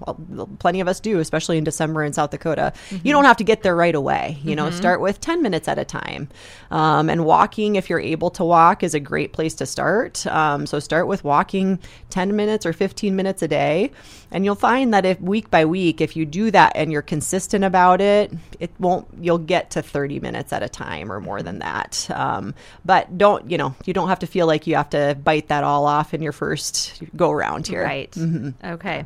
plenty 0.59 0.81
of 0.81 0.87
us 0.87 0.99
do, 0.99 1.19
especially 1.19 1.57
in 1.57 1.63
December 1.63 2.03
in 2.03 2.11
South 2.11 2.31
Dakota, 2.31 2.73
mm-hmm. 2.89 3.07
you 3.07 3.13
don't 3.13 3.23
have 3.23 3.37
to 3.37 3.43
get 3.43 3.63
there 3.63 3.75
right 3.75 3.95
away. 3.95 4.37
You 4.43 4.55
mm-hmm. 4.55 4.65
know, 4.65 4.71
start 4.71 4.99
with 4.99 5.21
10 5.21 5.41
minutes 5.41 5.67
at 5.67 5.79
a 5.79 5.85
time. 5.85 6.27
Um, 6.69 7.09
and 7.09 7.25
walking, 7.25 7.75
if 7.75 7.89
you're 7.89 7.99
able 7.99 8.29
to 8.31 8.43
walk, 8.43 8.83
is 8.83 8.93
a 8.93 8.99
great 8.99 9.31
place 9.31 9.53
to 9.55 9.65
start. 9.65 10.27
Um, 10.27 10.65
so 10.65 10.79
start 10.79 11.07
with 11.07 11.23
walking 11.23 11.79
10 12.09 12.35
minutes 12.35 12.65
or 12.65 12.73
15 12.73 13.15
minutes 13.15 13.41
a 13.41 13.47
day, 13.47 13.91
and 14.31 14.43
you'll 14.43 14.55
find 14.55 14.93
that 14.93 15.05
if 15.05 15.19
week 15.21 15.49
by 15.49 15.63
week, 15.63 16.01
if 16.01 16.17
you 16.17 16.25
do 16.25 16.51
that 16.51 16.73
and 16.79 16.93
you're 16.93 17.01
consistent 17.01 17.65
about 17.65 17.99
it, 17.99 18.31
it 18.57 18.71
won't. 18.79 19.05
You'll 19.19 19.37
get 19.37 19.71
to 19.71 19.81
30 19.81 20.21
minutes 20.21 20.53
at 20.53 20.63
a 20.63 20.69
time 20.69 21.11
or 21.11 21.19
more 21.19 21.43
than 21.43 21.59
that. 21.59 22.09
Um, 22.09 22.55
but 22.85 23.17
don't, 23.17 23.51
you 23.51 23.57
know, 23.57 23.75
you 23.85 23.93
don't 23.93 24.07
have 24.07 24.19
to 24.19 24.27
feel 24.27 24.47
like 24.47 24.65
you 24.65 24.75
have 24.75 24.89
to 24.91 25.17
bite 25.21 25.49
that 25.49 25.65
all 25.65 25.85
off 25.85 26.13
in 26.13 26.21
your 26.21 26.31
first 26.31 27.03
go 27.17 27.31
around 27.31 27.67
here. 27.67 27.83
Right. 27.83 28.09
Mm-hmm. 28.11 28.65
Okay. 28.65 29.05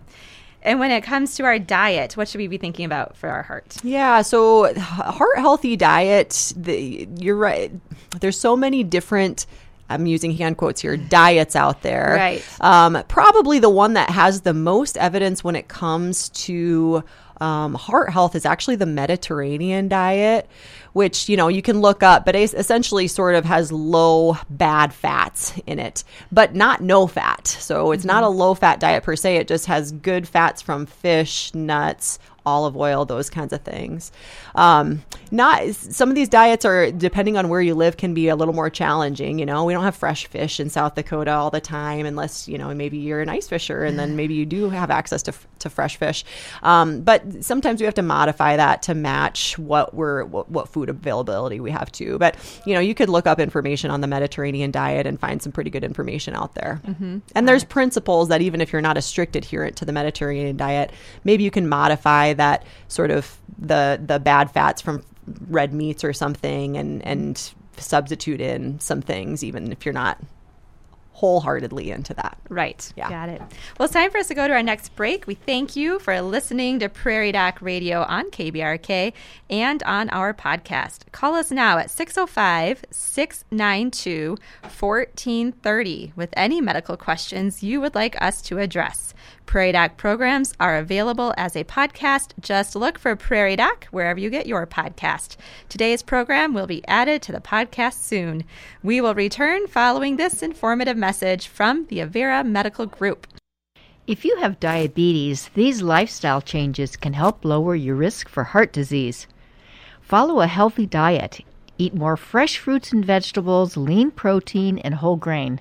And 0.62 0.80
when 0.80 0.92
it 0.92 1.02
comes 1.02 1.36
to 1.36 1.46
our 1.46 1.58
diet, 1.58 2.16
what 2.16 2.30
should 2.30 2.38
we 2.38 2.48
be 2.48 2.60
thinking 2.60 2.86
about 2.86 3.18
for 3.18 3.28
our 3.28 3.42
heart? 3.42 3.78
Yeah, 3.84 4.22
so 4.22 4.72
heart 4.80 5.38
healthy 5.38 5.76
diet, 5.76 6.54
the, 6.56 7.08
you're 7.18 7.36
right. 7.36 7.72
There's 8.22 8.40
so 8.40 8.56
many 8.56 8.84
different 8.84 9.48
I'm 9.90 10.06
using 10.06 10.32
hand 10.32 10.58
quotes 10.58 10.82
here, 10.82 10.96
diets 10.96 11.56
out 11.56 11.82
there. 11.82 12.14
Right. 12.16 12.62
Um, 12.62 13.04
probably 13.08 13.60
the 13.60 13.70
one 13.70 13.94
that 13.94 14.10
has 14.10 14.42
the 14.42 14.54
most 14.54 14.98
evidence 14.98 15.44
when 15.44 15.56
it 15.56 15.68
comes 15.68 16.30
to 16.30 17.04
um, 17.42 17.74
heart 17.74 18.12
health 18.12 18.36
is 18.36 18.46
actually 18.46 18.76
the 18.76 18.86
Mediterranean 18.86 19.88
diet, 19.88 20.50
which, 20.94 21.28
you 21.28 21.38
know, 21.38 21.48
you 21.48 21.62
can 21.62 21.82
look 21.82 22.04
up, 22.04 22.26
but 22.26 22.36
essentially 22.36 23.08
sort 23.08 23.36
of 23.36 23.46
has 23.46 23.72
low 23.72 24.38
bad 24.50 24.94
fats 24.94 25.54
in 25.66 25.80
it, 25.80 26.04
but 26.32 26.56
not 26.56 26.82
no 26.82 27.08
fat. 27.08 27.48
So 27.48 27.92
it's 27.92 28.02
mm-hmm. 28.02 28.08
not 28.08 28.24
a 28.24 28.30
low 28.30 28.54
fat 28.54 28.80
diet 28.80 29.04
per 29.04 29.16
se. 29.16 29.38
It 29.38 29.48
just 29.48 29.66
has 29.66 29.92
good 29.92 30.28
fats 30.28 30.62
from 30.62 30.86
fish, 30.86 31.54
nuts, 31.54 32.20
olive 32.46 32.76
oil, 32.76 33.06
those 33.06 33.30
kinds 33.30 33.54
of 33.54 33.62
things. 33.62 34.12
Um, 34.56 35.04
not 35.32 35.74
some 35.74 36.10
of 36.10 36.16
these 36.16 36.30
diets 36.30 36.66
are 36.66 36.92
depending 36.92 37.38
on 37.38 37.50
where 37.50 37.62
you 37.62 37.74
live 37.74 37.98
can 37.98 38.14
be 38.14 38.28
a 38.28 38.36
little 38.36 38.54
more 38.54 38.70
challenging. 38.70 39.40
You 39.40 39.46
know, 39.46 39.64
we 39.64 39.74
don't 39.74 39.84
have 39.84 39.96
fresh 39.96 40.28
fish 40.28 40.60
in 40.60 40.70
South 40.70 40.96
Dakota 40.96 41.32
all 41.32 41.50
the 41.50 41.62
time, 41.62 42.06
unless 42.06 42.48
you 42.48 42.58
know 42.58 42.74
maybe 42.74 42.98
you're 42.98 43.22
an 43.22 43.30
ice 43.30 43.48
fisher, 43.48 43.84
and 43.84 43.98
then 43.98 44.16
maybe 44.16 44.34
you 44.34 44.46
do 44.46 44.70
have 44.70 44.92
access 44.92 45.24
to 45.24 45.34
to 45.60 45.70
fresh 45.70 45.98
fish. 45.98 46.24
Um, 46.62 47.02
but 47.02 47.44
sometimes 47.44 47.80
we 47.80 47.86
have 47.86 47.96
to 47.96 48.02
modify 48.02 48.58
that 48.58 48.84
to 48.84 48.94
match 48.94 49.58
what 49.58 49.94
we're 49.94 50.24
what, 50.26 50.50
what 50.50 50.70
food 50.70 50.90
availability 50.90 51.60
we 51.60 51.72
have 51.72 51.92
too. 51.92 52.18
But 52.20 52.36
you 52.66 52.74
know, 52.74 52.80
you 52.80 52.94
could 52.94 53.10
look 53.10 53.26
up 53.26 53.40
information 53.40 53.90
on 53.90 54.02
the 54.02 54.08
Mediterranean 54.08 54.72
diet 54.72 55.08
and 55.08 55.20
find 55.20 55.42
some 55.42 55.52
pretty 55.52 55.70
good 55.70 55.84
information 55.84 56.36
out 56.36 56.56
there. 56.56 56.82
Mm-hmm. 56.86 57.20
And 57.36 57.48
there's 57.48 57.64
principles 57.64 58.30
that 58.30 58.42
even 58.42 58.62
if 58.62 58.72
you're 58.72 58.82
not 58.82 58.98
a 58.98 59.02
strict 59.02 59.36
adherent 59.36 59.76
to 59.78 59.86
the 59.86 59.92
Mediterranean 59.92 60.58
diet, 60.58 60.92
maybe 61.24 61.44
you 61.44 61.52
can 61.52 61.68
modify 61.68 62.33
that 62.36 62.66
sort 62.88 63.12
of 63.12 63.38
the 63.58 64.02
the 64.04 64.20
bad 64.20 64.52
fats 64.52 64.82
from 64.82 65.04
red 65.48 65.74
meats 65.74 66.04
or 66.04 66.14
something 66.14 66.78
and 66.78 67.06
and 67.06 67.54
substitute 67.78 68.42
in 68.42 68.80
some 68.80 69.02
things 69.02 69.44
even 69.44 69.72
if 69.72 69.86
you're 69.86 69.94
not 69.94 70.20
wholeheartedly 71.14 71.90
into 71.92 72.14
that. 72.16 72.38
Right. 72.50 72.92
Yeah. 72.98 73.08
Got 73.08 73.30
it. 73.30 73.42
Well, 73.78 73.86
it's 73.86 73.94
time 73.94 74.12
for 74.12 74.18
us 74.18 74.28
to 74.28 74.34
go 74.34 74.46
to 74.48 74.54
our 74.54 74.62
next 74.64 74.96
break. 74.96 75.26
We 75.26 75.36
thank 75.36 75.76
you 75.76 76.00
for 76.00 76.20
listening 76.22 76.80
to 76.80 76.90
Prairie 76.90 77.32
Doc 77.32 77.62
Radio 77.62 78.02
on 78.02 78.30
KBRK 78.32 79.14
and 79.50 79.82
on 79.84 80.10
our 80.10 80.34
podcast. 80.34 81.12
Call 81.12 81.36
us 81.36 81.50
now 81.50 81.78
at 81.78 81.92
605 81.92 82.84
692 82.92 84.32
1430 84.62 86.14
with 86.16 86.30
any 86.34 86.60
medical 86.60 86.98
questions 86.98 87.64
you 87.64 87.80
would 87.80 87.96
like 87.96 88.22
us 88.22 88.42
to 88.42 88.58
address. 88.58 89.14
Prairie 89.46 89.72
Doc 89.72 89.98
programs 89.98 90.54
are 90.60 90.78
available 90.78 91.34
as 91.38 91.56
a 91.56 91.64
podcast. 91.64 92.32
Just 92.40 92.76
look 92.76 92.98
for 92.98 93.16
Prairie 93.16 93.56
Doc 93.56 93.86
wherever 93.92 94.20
you 94.20 94.30
get 94.30 94.48
your 94.48 94.66
podcast. 94.66 95.36
Today's 95.70 96.02
program 96.02 96.54
will 96.54 96.68
be 96.68 96.88
added 96.88 97.22
to 97.24 97.32
the 97.32 97.40
podcast 97.40 98.02
soon. 98.02 98.44
We 98.82 99.02
will 99.02 99.14
return 99.14 99.68
following 99.68 100.16
this 100.16 100.42
informative 100.42 100.98
message 100.98 101.48
from 101.48 101.86
the 101.88 102.00
Avera 102.00 102.46
Medical 102.46 102.86
Group. 102.86 103.28
If 104.06 104.26
you 104.26 104.38
have 104.38 104.60
diabetes, 104.60 105.50
these 105.54 105.82
lifestyle 105.82 106.42
changes 106.42 106.96
can 106.98 107.14
help 107.14 107.46
lower 107.46 107.76
your 107.76 107.96
risk 107.96 108.28
for 108.28 108.44
heart 108.44 108.74
disease. 108.74 109.28
Follow 110.02 110.42
a 110.42 110.48
healthy 110.48 110.86
diet. 110.86 111.40
Eat 111.78 111.94
more 111.94 112.18
fresh 112.18 112.58
fruits 112.58 112.92
and 112.92 113.06
vegetables, 113.06 113.78
lean 113.78 114.12
protein, 114.12 114.78
and 114.80 114.96
whole 114.96 115.16
grain. 115.16 115.60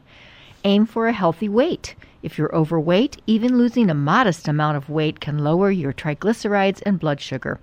Aim 0.65 0.87
for 0.87 1.07
a 1.07 1.13
healthy 1.13 1.49
weight. 1.49 1.95
If 2.23 2.39
you're 2.39 2.55
overweight, 2.55 3.21
even 3.27 3.59
losing 3.59 3.91
a 3.91 3.95
modest 3.95 4.47
amount 4.47 4.77
of 4.77 4.89
weight 4.89 5.19
can 5.19 5.39
lower 5.39 5.73
your 5.73 5.93
triglycerides 5.93 6.81
and 6.87 7.01
blood 7.01 7.21
sugar. 7.21 7.59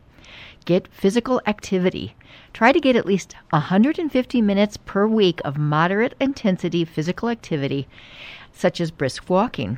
Get 0.65 0.89
physical 0.91 1.41
activity. 1.47 2.13
Try 2.51 2.73
to 2.73 2.79
get 2.79 2.97
at 2.97 3.05
least 3.05 3.35
150 3.51 4.41
minutes 4.41 4.75
per 4.75 5.07
week 5.07 5.39
of 5.45 5.57
moderate 5.57 6.13
intensity 6.19 6.83
physical 6.83 7.29
activity, 7.29 7.87
such 8.51 8.81
as 8.81 8.91
brisk 8.91 9.29
walking. 9.29 9.77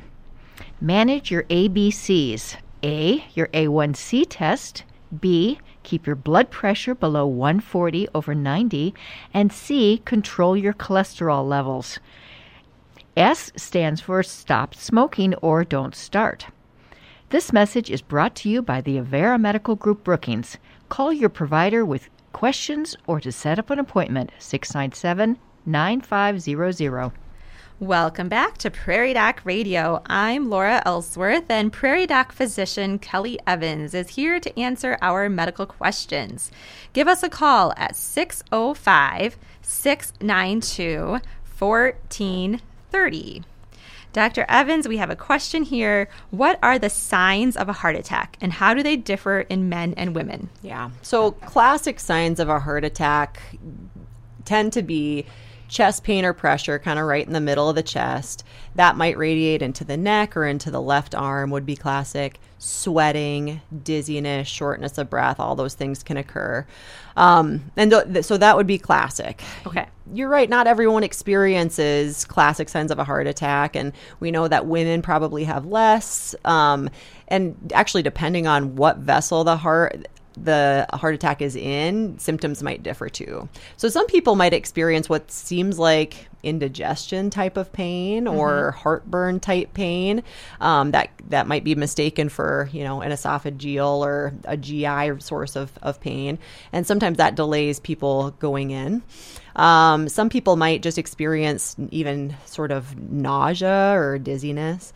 Manage 0.80 1.30
your 1.30 1.44
ABCs. 1.44 2.56
A, 2.82 3.24
your 3.34 3.46
A1C 3.48 4.26
test. 4.28 4.82
B, 5.20 5.60
keep 5.84 6.06
your 6.06 6.16
blood 6.16 6.50
pressure 6.50 6.96
below 6.96 7.24
140 7.26 8.08
over 8.14 8.34
90. 8.34 8.94
And 9.32 9.52
C, 9.52 10.02
control 10.04 10.56
your 10.56 10.72
cholesterol 10.72 11.46
levels. 11.46 12.00
S 13.16 13.52
stands 13.56 14.00
for 14.00 14.22
Stop 14.22 14.74
Smoking 14.74 15.34
or 15.36 15.64
Don't 15.64 15.94
Start. 15.94 16.46
This 17.28 17.52
message 17.52 17.90
is 17.90 18.00
brought 18.00 18.34
to 18.36 18.48
you 18.48 18.62
by 18.62 18.80
the 18.80 18.96
Avera 18.96 19.38
Medical 19.38 19.76
Group 19.76 20.02
Brookings. 20.02 20.56
Call 20.88 21.12
your 21.12 21.28
provider 21.28 21.84
with 21.84 22.08
questions 22.32 22.96
or 23.06 23.20
to 23.20 23.30
set 23.30 23.58
up 23.58 23.68
an 23.68 23.78
appointment 23.78 24.30
697 24.38 25.38
9500. 25.66 27.12
Welcome 27.80 28.30
back 28.30 28.56
to 28.58 28.70
Prairie 28.70 29.12
Doc 29.12 29.42
Radio. 29.44 30.00
I'm 30.06 30.48
Laura 30.48 30.82
Ellsworth, 30.86 31.50
and 31.50 31.70
Prairie 31.70 32.06
Doc 32.06 32.32
physician 32.32 32.98
Kelly 32.98 33.38
Evans 33.46 33.92
is 33.92 34.10
here 34.10 34.40
to 34.40 34.58
answer 34.58 34.96
our 35.02 35.28
medical 35.28 35.66
questions. 35.66 36.50
Give 36.94 37.08
us 37.08 37.22
a 37.22 37.28
call 37.28 37.74
at 37.76 37.94
605 37.94 39.36
692 39.60 41.20
1430. 42.92 43.44
Dr. 44.12 44.44
Evans, 44.48 44.86
we 44.86 44.98
have 44.98 45.08
a 45.08 45.16
question 45.16 45.62
here. 45.62 46.08
What 46.30 46.58
are 46.62 46.78
the 46.78 46.90
signs 46.90 47.56
of 47.56 47.68
a 47.68 47.72
heart 47.72 47.96
attack 47.96 48.36
and 48.40 48.52
how 48.52 48.74
do 48.74 48.82
they 48.82 48.96
differ 48.96 49.40
in 49.40 49.70
men 49.70 49.94
and 49.96 50.14
women? 50.14 50.50
Yeah. 50.60 50.90
So, 51.00 51.30
classic 51.30 51.98
signs 51.98 52.38
of 52.38 52.48
a 52.48 52.60
heart 52.60 52.84
attack 52.84 53.40
tend 54.44 54.74
to 54.74 54.82
be 54.82 55.24
chest 55.68 56.04
pain 56.04 56.26
or 56.26 56.34
pressure 56.34 56.78
kind 56.78 56.98
of 56.98 57.06
right 57.06 57.26
in 57.26 57.32
the 57.32 57.40
middle 57.40 57.70
of 57.70 57.74
the 57.74 57.82
chest. 57.82 58.44
That 58.74 58.96
might 58.96 59.16
radiate 59.16 59.62
into 59.62 59.84
the 59.84 59.96
neck 59.96 60.36
or 60.36 60.44
into 60.44 60.70
the 60.70 60.82
left 60.82 61.14
arm, 61.14 61.50
would 61.50 61.64
be 61.64 61.76
classic. 61.76 62.38
Sweating, 62.64 63.60
dizziness, 63.82 64.46
shortness 64.46 64.96
of 64.96 65.10
breath, 65.10 65.40
all 65.40 65.56
those 65.56 65.74
things 65.74 66.04
can 66.04 66.16
occur. 66.16 66.64
Um, 67.16 67.72
and 67.76 67.90
th- 67.90 68.04
th- 68.04 68.24
so 68.24 68.36
that 68.36 68.56
would 68.56 68.68
be 68.68 68.78
classic. 68.78 69.42
Okay. 69.66 69.88
You're 70.14 70.28
right. 70.28 70.48
Not 70.48 70.68
everyone 70.68 71.02
experiences 71.02 72.24
classic 72.24 72.68
signs 72.68 72.92
of 72.92 73.00
a 73.00 73.04
heart 73.04 73.26
attack. 73.26 73.74
And 73.74 73.92
we 74.20 74.30
know 74.30 74.46
that 74.46 74.66
women 74.66 75.02
probably 75.02 75.42
have 75.42 75.66
less. 75.66 76.36
Um, 76.44 76.88
and 77.26 77.72
actually, 77.74 78.02
depending 78.02 78.46
on 78.46 78.76
what 78.76 78.98
vessel 78.98 79.42
the 79.42 79.56
heart 79.56 80.06
the 80.36 80.86
heart 80.92 81.14
attack 81.14 81.42
is 81.42 81.56
in, 81.56 82.18
symptoms 82.18 82.62
might 82.62 82.82
differ 82.82 83.08
too. 83.08 83.48
So 83.76 83.88
some 83.88 84.06
people 84.06 84.36
might 84.36 84.52
experience 84.52 85.08
what 85.08 85.30
seems 85.30 85.78
like 85.78 86.28
indigestion 86.42 87.30
type 87.30 87.56
of 87.56 87.72
pain 87.72 88.26
or 88.26 88.72
mm-hmm. 88.72 88.78
heartburn 88.78 89.40
type 89.40 89.72
pain 89.74 90.22
um, 90.60 90.90
that 90.90 91.10
that 91.28 91.46
might 91.46 91.62
be 91.62 91.74
mistaken 91.74 92.28
for 92.28 92.68
you 92.72 92.82
know 92.82 93.00
an 93.00 93.12
esophageal 93.12 93.98
or 93.98 94.32
a 94.44 94.56
GI 94.56 95.20
source 95.20 95.56
of, 95.56 95.72
of 95.82 96.00
pain, 96.00 96.38
and 96.72 96.86
sometimes 96.86 97.18
that 97.18 97.34
delays 97.34 97.80
people 97.80 98.32
going 98.38 98.70
in. 98.70 99.02
Um, 99.54 100.08
some 100.08 100.30
people 100.30 100.56
might 100.56 100.82
just 100.82 100.98
experience 100.98 101.76
even 101.90 102.34
sort 102.46 102.70
of 102.70 102.98
nausea 102.98 103.92
or 103.94 104.18
dizziness. 104.18 104.92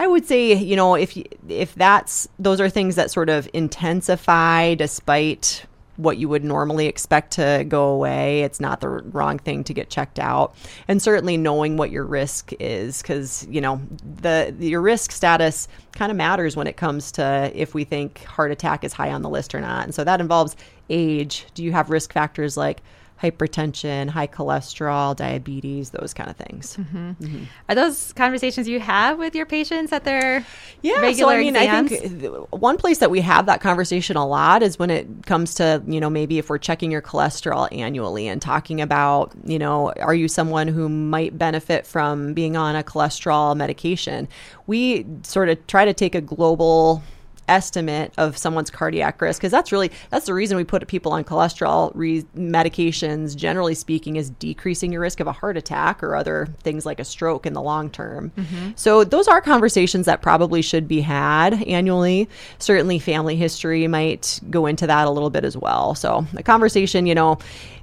I 0.00 0.06
would 0.06 0.24
say, 0.24 0.54
you 0.54 0.76
know, 0.76 0.94
if 0.94 1.14
if 1.46 1.74
that's 1.74 2.26
those 2.38 2.58
are 2.58 2.70
things 2.70 2.96
that 2.96 3.10
sort 3.10 3.28
of 3.28 3.46
intensify 3.52 4.74
despite 4.74 5.66
what 5.96 6.16
you 6.16 6.26
would 6.26 6.42
normally 6.42 6.86
expect 6.86 7.32
to 7.32 7.66
go 7.68 7.88
away. 7.88 8.40
It's 8.40 8.60
not 8.60 8.80
the 8.80 8.88
wrong 8.88 9.38
thing 9.38 9.62
to 9.64 9.74
get 9.74 9.90
checked 9.90 10.18
out. 10.18 10.54
And 10.88 11.02
certainly 11.02 11.36
knowing 11.36 11.76
what 11.76 11.90
your 11.90 12.06
risk 12.06 12.54
is 12.58 13.02
cuz 13.02 13.46
you 13.50 13.60
know, 13.60 13.82
the 14.22 14.54
your 14.58 14.80
risk 14.80 15.12
status 15.12 15.68
kind 15.92 16.10
of 16.10 16.16
matters 16.16 16.56
when 16.56 16.66
it 16.66 16.78
comes 16.78 17.12
to 17.12 17.52
if 17.54 17.74
we 17.74 17.84
think 17.84 18.24
heart 18.24 18.50
attack 18.50 18.84
is 18.84 18.94
high 18.94 19.12
on 19.12 19.20
the 19.20 19.28
list 19.28 19.54
or 19.54 19.60
not. 19.60 19.84
And 19.84 19.94
so 19.94 20.02
that 20.04 20.18
involves 20.18 20.56
age. 20.88 21.44
Do 21.52 21.62
you 21.62 21.72
have 21.72 21.90
risk 21.90 22.14
factors 22.14 22.56
like 22.56 22.80
hypertension, 23.22 24.08
high 24.08 24.26
cholesterol, 24.26 25.14
diabetes, 25.14 25.90
those 25.90 26.14
kind 26.14 26.30
of 26.30 26.36
things. 26.36 26.76
Mm-hmm. 26.76 27.10
Mm-hmm. 27.10 27.44
Are 27.68 27.74
those 27.74 28.12
conversations 28.14 28.66
you 28.66 28.80
have 28.80 29.18
with 29.18 29.34
your 29.34 29.46
patients 29.46 29.92
at 29.92 30.04
their 30.04 30.44
yeah? 30.82 31.00
Regular 31.00 31.32
so 31.32 31.36
I 31.36 31.40
mean, 31.40 31.56
exams? 31.56 31.92
I 31.92 31.96
think 31.96 32.52
one 32.52 32.78
place 32.78 32.98
that 32.98 33.10
we 33.10 33.20
have 33.20 33.46
that 33.46 33.60
conversation 33.60 34.16
a 34.16 34.26
lot 34.26 34.62
is 34.62 34.78
when 34.78 34.90
it 34.90 35.26
comes 35.26 35.54
to 35.56 35.82
you 35.86 36.00
know 36.00 36.08
maybe 36.08 36.38
if 36.38 36.48
we're 36.48 36.58
checking 36.58 36.90
your 36.90 37.02
cholesterol 37.02 37.68
annually 37.76 38.26
and 38.26 38.40
talking 38.40 38.80
about 38.80 39.32
you 39.44 39.58
know 39.58 39.92
are 40.00 40.14
you 40.14 40.26
someone 40.26 40.68
who 40.68 40.88
might 40.88 41.36
benefit 41.36 41.86
from 41.86 42.32
being 42.32 42.56
on 42.56 42.74
a 42.74 42.82
cholesterol 42.82 43.54
medication? 43.56 44.28
We 44.66 45.06
sort 45.22 45.48
of 45.50 45.66
try 45.66 45.84
to 45.84 45.92
take 45.92 46.14
a 46.14 46.20
global 46.20 47.02
estimate 47.50 48.12
of 48.16 48.38
someone's 48.38 48.70
cardiac 48.70 49.20
risk 49.20 49.40
because 49.40 49.50
that's 49.50 49.72
really 49.72 49.90
that's 50.08 50.26
the 50.26 50.34
reason 50.34 50.56
we 50.56 50.64
put 50.64 50.86
people 50.86 51.12
on 51.12 51.24
cholesterol 51.24 51.90
re- 51.94 52.24
medications 52.36 53.36
generally 53.36 53.74
speaking 53.74 54.16
is 54.16 54.30
decreasing 54.30 54.92
your 54.92 55.00
risk 55.00 55.20
of 55.20 55.26
a 55.26 55.32
heart 55.32 55.56
attack 55.56 56.02
or 56.02 56.14
other 56.14 56.48
things 56.60 56.86
like 56.86 57.00
a 57.00 57.04
stroke 57.04 57.44
in 57.46 57.52
the 57.52 57.60
long 57.60 57.90
term. 57.90 58.32
Mm-hmm. 58.36 58.70
so 58.76 59.04
those 59.04 59.28
are 59.28 59.40
conversations 59.40 60.06
that 60.06 60.22
probably 60.22 60.62
should 60.62 60.86
be 60.86 61.00
had 61.00 61.62
annually. 61.64 62.28
Certainly 62.58 63.00
family 63.00 63.36
history 63.36 63.86
might 63.88 64.40
go 64.48 64.66
into 64.66 64.86
that 64.86 65.06
a 65.06 65.10
little 65.10 65.30
bit 65.30 65.44
as 65.44 65.56
well. 65.56 65.94
So 65.94 66.24
a 66.36 66.42
conversation 66.42 67.06
you 67.06 67.14
know 67.14 67.38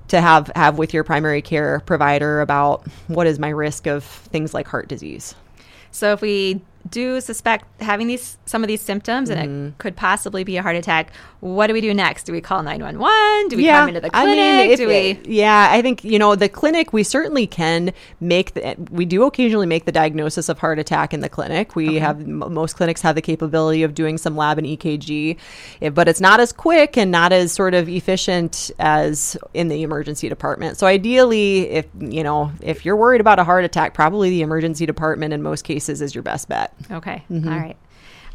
to 0.07 0.21
have 0.21 0.49
have 0.55 0.77
with 0.77 0.93
your 0.93 1.03
primary 1.03 1.41
care 1.41 1.81
provider 1.81 2.41
about 2.41 2.87
what 3.07 3.27
is 3.27 3.39
my 3.39 3.49
risk 3.49 3.87
of 3.87 4.03
things 4.03 4.53
like 4.53 4.67
heart 4.67 4.87
disease. 4.87 5.35
So 5.91 6.13
if 6.13 6.21
we 6.21 6.61
do 6.89 7.19
suspect 7.21 7.81
having 7.81 8.07
these 8.07 8.37
some 8.47 8.63
of 8.63 8.67
these 8.67 8.81
symptoms 8.81 9.29
and 9.29 9.39
mm-hmm. 9.39 9.67
it 9.67 9.77
could 9.77 9.95
possibly 9.95 10.43
be 10.43 10.57
a 10.57 10.63
heart 10.63 10.75
attack, 10.75 11.11
what 11.39 11.67
do 11.67 11.73
we 11.73 11.81
do 11.81 11.93
next? 11.93 12.23
Do 12.23 12.31
we 12.31 12.41
call 12.41 12.63
911? 12.63 13.49
Do 13.49 13.57
we 13.57 13.65
yeah, 13.65 13.81
come 13.81 13.89
into 13.89 14.01
the 14.01 14.09
clinic? 14.09 14.29
I 14.29 14.67
mean, 14.67 14.77
do 14.77 14.87
we 14.87 15.19
Yeah, 15.25 15.69
I 15.71 15.81
think 15.81 16.03
you 16.03 16.17
know 16.17 16.35
the 16.35 16.49
clinic 16.49 16.93
we 16.93 17.03
certainly 17.03 17.45
can 17.45 17.93
make 18.19 18.53
the 18.53 18.75
we 18.89 19.05
do 19.05 19.23
occasionally 19.23 19.67
make 19.67 19.85
the 19.85 19.91
diagnosis 19.91 20.49
of 20.49 20.59
heart 20.59 20.79
attack 20.79 21.13
in 21.13 21.19
the 21.19 21.29
clinic. 21.29 21.75
We 21.75 21.89
okay. 21.89 21.99
have 21.99 22.25
most 22.25 22.75
clinics 22.75 23.01
have 23.01 23.15
the 23.15 23.21
capability 23.21 23.83
of 23.83 23.93
doing 23.93 24.17
some 24.17 24.35
lab 24.35 24.57
and 24.57 24.65
EKG, 24.65 25.37
eh, 25.81 25.89
but 25.89 26.07
it's 26.07 26.21
not 26.21 26.39
as 26.39 26.51
quick 26.51 26.97
and 26.97 27.11
not 27.11 27.31
as 27.31 27.51
sort 27.51 27.73
of 27.73 27.87
efficient 27.87 28.71
as 28.79 29.37
in 29.53 29.67
the 29.67 29.83
emergency 29.83 30.29
department. 30.29 30.77
So 30.77 30.87
ideally 30.87 31.69
if 31.69 31.85
you 31.99 32.23
know, 32.23 32.51
if 32.61 32.85
you're 32.85 32.95
worried 32.95 33.21
about 33.21 33.39
a 33.39 33.43
heart 33.43 33.63
attack, 33.63 33.93
probably 33.93 34.29
the 34.29 34.41
emergency 34.41 34.85
department 34.85 35.33
in 35.33 35.41
most 35.41 35.63
cases 35.63 36.01
is 36.01 36.15
your 36.15 36.23
best 36.23 36.49
bet. 36.49 36.73
Okay. 36.89 37.23
Mm-hmm. 37.29 37.49
All 37.49 37.59
right. 37.59 37.77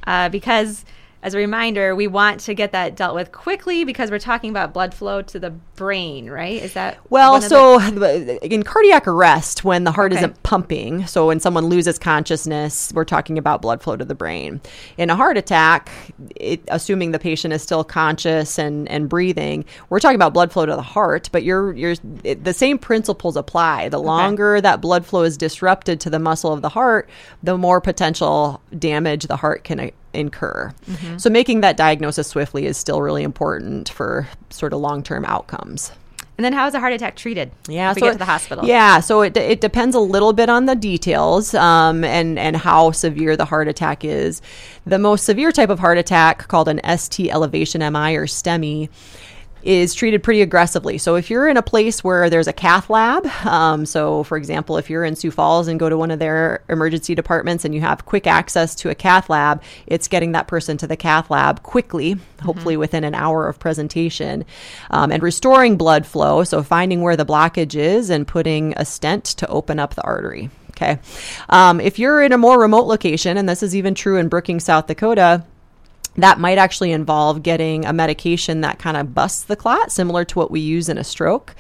Uh, 0.07 0.29
because 0.29 0.85
as 1.23 1.35
a 1.35 1.39
reminder, 1.39 1.95
we 1.95 2.09
want 2.09 2.41
to 2.41 2.55
get 2.55 2.73
that 2.73 2.97
dealt 2.97 3.15
with 3.15 3.31
quickly 3.31 3.85
because 3.85 4.11
we're 4.11 4.19
talking 4.19 4.51
about 4.51 4.73
blood 4.73 4.93
flow 4.93 5.23
to 5.23 5.39
the 5.39 5.51
brain, 5.51 6.29
right? 6.29 6.61
Is 6.61 6.73
that 6.73 6.99
well? 7.11 7.41
So 7.41 7.79
the- 7.79 8.45
in 8.45 8.65
cardiac 8.65 9.07
arrest, 9.07 9.65
when 9.65 9.85
the 9.85 9.93
heart 9.93 10.13
okay. 10.13 10.19
isn't 10.19 10.43
pumping, 10.43 11.07
so 11.07 11.29
when 11.29 11.39
someone 11.39 11.67
loses 11.67 11.97
consciousness, 11.97 12.93
we're 12.93 13.05
talking 13.05 13.39
about 13.39 13.63
blood 13.63 13.83
flow 13.83 13.97
to 13.97 14.05
the 14.05 14.17
brain. 14.17 14.61
In 14.99 15.11
a 15.11 15.17
heart 15.17 15.37
attack, 15.37 15.91
it, 16.35 16.61
assuming 16.67 17.13
the 17.13 17.21
patient 17.21 17.55
is 17.55 17.63
still 17.63 17.85
conscious 17.85 18.59
and 18.59 18.89
and 18.89 19.09
breathing, 19.09 19.65
we're 19.91 20.01
talking 20.01 20.17
about 20.17 20.35
blood 20.35 20.51
flow 20.51 20.67
to 20.67 20.75
the 20.75 20.83
heart. 20.83 21.29
But 21.31 21.45
you're 21.45 21.73
you're 21.75 21.95
it, 22.25 22.43
the 22.43 22.53
same 22.53 22.79
principles 22.79 23.37
apply. 23.37 23.91
The 23.91 24.01
longer 24.01 24.57
okay. 24.57 24.63
that 24.63 24.81
blood 24.81 25.07
flow 25.07 25.23
is 25.23 25.37
disrupted 25.37 26.01
to 26.01 26.11
the 26.11 26.19
muscle 26.19 26.53
of 26.53 26.63
the 26.63 26.71
heart, 26.71 27.09
the 27.45 27.57
more 27.57 27.81
potential 27.81 28.61
damage 28.77 29.29
the 29.29 29.37
heart 29.37 29.63
can 29.63 29.93
incur. 30.15 30.73
Mm-hmm. 30.87 31.19
So 31.19 31.31
making 31.31 31.61
that 31.61 31.77
diagnosis 31.77 32.29
swiftly 32.29 32.67
is 32.67 32.77
still 32.77 33.03
really 33.03 33.23
important 33.23 33.89
for 33.89 34.29
sort 34.51 34.73
of 34.73 34.81
long-term 34.81 35.25
outcomes. 35.25 35.93
And 36.39 36.45
then 36.45 36.55
how 36.55 36.67
is 36.67 36.75
a 36.75 36.81
heart 36.81 36.95
attack 36.95 37.15
treated? 37.15 37.53
Yeah, 37.69 37.93
so 37.93 38.01
get 38.01 38.13
to 38.13 38.19
the 38.19 38.25
hospital. 38.25 38.65
Yeah, 38.65 39.01
so 39.01 39.21
it, 39.21 39.37
it 39.37 39.61
depends 39.61 39.95
a 39.95 40.01
little 40.01 40.33
bit 40.33 40.49
on 40.49 40.65
the 40.65 40.75
details 40.75 41.55
um, 41.55 42.05
and 42.05 42.39
and 42.39 42.57
how 42.57 42.91
severe 42.91 43.37
the 43.37 43.45
heart 43.45 43.69
attack 43.69 44.05
is. 44.05 44.41
The 44.87 44.99
most 44.99 45.25
severe 45.25 45.53
type 45.53 45.69
of 45.69 45.79
heart 45.79 45.99
attack, 45.99 46.49
called 46.49 46.69
an 46.69 46.81
ST 46.99 47.31
elevation 47.31 47.81
MI 47.81 48.17
or 48.17 48.27
STEMI, 48.27 48.89
is 49.63 49.95
treated 49.95 50.23
pretty 50.23 50.43
aggressively. 50.43 50.99
So 50.99 51.17
if 51.17 51.31
you're 51.31 51.49
in 51.49 51.57
a 51.57 51.63
place 51.63 52.03
where 52.03 52.29
there's 52.29 52.49
a 52.49 52.53
cath 52.53 52.91
lab, 52.91 53.27
um, 53.47 53.87
so 53.87 54.25
for 54.25 54.37
example, 54.37 54.77
if 54.77 54.91
you're 54.91 55.05
in 55.05 55.17
Sioux 55.17 55.31
Falls 55.31 55.69
and 55.69 55.79
go 55.79 55.89
to 55.89 55.97
one 55.97 56.11
of 56.11 56.19
their 56.19 56.63
emergency 56.69 57.15
departments 57.15 57.65
and 57.65 57.75
you 57.75 57.81
have 57.81 58.07
quick 58.07 58.27
access 58.27 58.75
to 58.77 58.91
a 58.91 58.95
cath 58.95 59.31
lab, 59.31 59.63
it's 59.87 60.09
getting 60.09 60.33
that 60.33 60.49
person 60.49 60.77
to 60.79 60.87
the 60.87 60.97
cath 60.97 61.31
lab 61.31 61.63
quickly, 61.63 62.15
mm-hmm. 62.15 62.45
hopefully 62.45 62.77
within 62.77 63.05
an 63.05 63.15
hour 63.15 63.49
of 63.49 63.59
presentation, 63.59 64.45
um, 64.91 65.13
and 65.13 65.23
restoring 65.23 65.77
blood 65.77 66.07
flow. 66.07 66.45
So 66.45 66.63
finding 66.63 67.03
where 67.03 67.17
the 67.17 67.27
blockage 67.27 67.75
is 67.75 68.11
and 68.11 68.27
putting 68.27 68.75
a 68.77 68.85
stent 68.85 69.25
to 69.25 69.47
open 69.49 69.79
up 69.79 69.95
the 69.95 70.03
artery. 70.03 70.51
Okay. 70.71 70.99
Um, 71.49 71.81
if 71.81 71.99
you're 71.99 72.23
in 72.23 72.33
a 72.33 72.39
more 72.39 72.59
remote 72.59 72.87
location, 72.87 73.37
and 73.37 73.49
this 73.49 73.63
is 73.63 73.77
even 73.77 73.95
true 73.95 74.17
in 74.17 74.29
Brookings, 74.29 74.65
South 74.65 74.87
Dakota, 74.87 75.45
that 76.17 76.39
might 76.39 76.59
actually 76.59 76.93
involve 76.93 77.43
getting 77.43 77.85
a 77.85 77.93
medication 77.93 78.61
that 78.61 78.79
kind 78.79 78.97
of 78.97 79.15
busts 79.15 79.45
the 79.45 79.57
clot, 79.57 79.91
similar 79.91 80.25
to 80.27 80.39
what 80.39 80.51
we 80.51 80.61
use 80.61 80.89
in 80.89 80.99
a 80.99 81.05
stroke, 81.05 81.55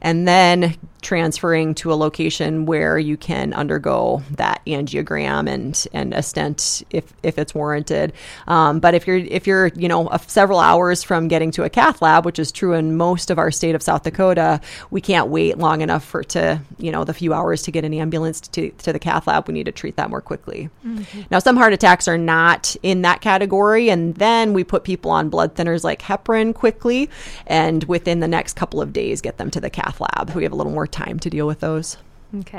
and 0.00 0.26
then 0.28 0.76
transferring 1.06 1.72
to 1.72 1.92
a 1.92 1.94
location 1.94 2.66
where 2.66 2.98
you 2.98 3.16
can 3.16 3.52
undergo 3.52 4.24
that 4.32 4.60
angiogram 4.66 5.48
and 5.48 5.86
and 5.92 6.12
a 6.12 6.20
stent 6.20 6.82
if 6.90 7.12
if 7.22 7.38
it's 7.38 7.54
warranted. 7.54 8.12
Um, 8.48 8.80
but 8.80 8.94
if 8.94 9.06
you're 9.06 9.18
if 9.18 9.46
you're 9.46 9.68
you 9.68 9.88
know 9.88 10.08
a, 10.08 10.18
several 10.18 10.58
hours 10.58 11.04
from 11.04 11.28
getting 11.28 11.52
to 11.52 11.62
a 11.62 11.70
cath 11.70 12.02
lab, 12.02 12.24
which 12.24 12.40
is 12.40 12.50
true 12.50 12.72
in 12.72 12.96
most 12.96 13.30
of 13.30 13.38
our 13.38 13.52
state 13.52 13.76
of 13.76 13.82
South 13.82 14.02
Dakota, 14.02 14.60
we 14.90 15.00
can't 15.00 15.28
wait 15.28 15.58
long 15.58 15.80
enough 15.80 16.04
for 16.04 16.24
to 16.24 16.60
you 16.78 16.90
know 16.90 17.04
the 17.04 17.14
few 17.14 17.32
hours 17.32 17.62
to 17.62 17.70
get 17.70 17.84
an 17.84 17.94
ambulance 17.94 18.40
to 18.40 18.70
to 18.70 18.92
the 18.92 18.98
cath 18.98 19.28
lab. 19.28 19.46
We 19.46 19.54
need 19.54 19.66
to 19.66 19.72
treat 19.72 19.96
that 19.96 20.10
more 20.10 20.20
quickly. 20.20 20.70
Mm-hmm. 20.84 21.22
Now, 21.30 21.38
some 21.38 21.56
heart 21.56 21.72
attacks 21.72 22.08
are 22.08 22.18
not 22.18 22.74
in 22.82 23.02
that 23.02 23.20
category, 23.20 23.90
and 23.96 24.14
then 24.16 24.52
we 24.52 24.64
put 24.64 24.84
people 24.84 25.10
on 25.10 25.28
blood 25.28 25.54
thinners 25.54 25.84
like 25.84 26.02
heparin 26.02 26.54
quickly, 26.54 27.10
and 27.46 27.84
within 27.84 28.20
the 28.20 28.28
next 28.28 28.54
couple 28.54 28.80
of 28.80 28.92
days, 28.92 29.20
get 29.20 29.38
them 29.38 29.50
to 29.50 29.60
the 29.60 29.70
cath 29.70 30.00
lab. 30.00 30.30
We 30.34 30.42
have 30.42 30.52
a 30.52 30.56
little 30.56 30.72
more 30.72 30.86
time 30.86 31.18
to 31.20 31.30
deal 31.30 31.46
with 31.46 31.60
those. 31.60 31.96
Okay. 32.40 32.58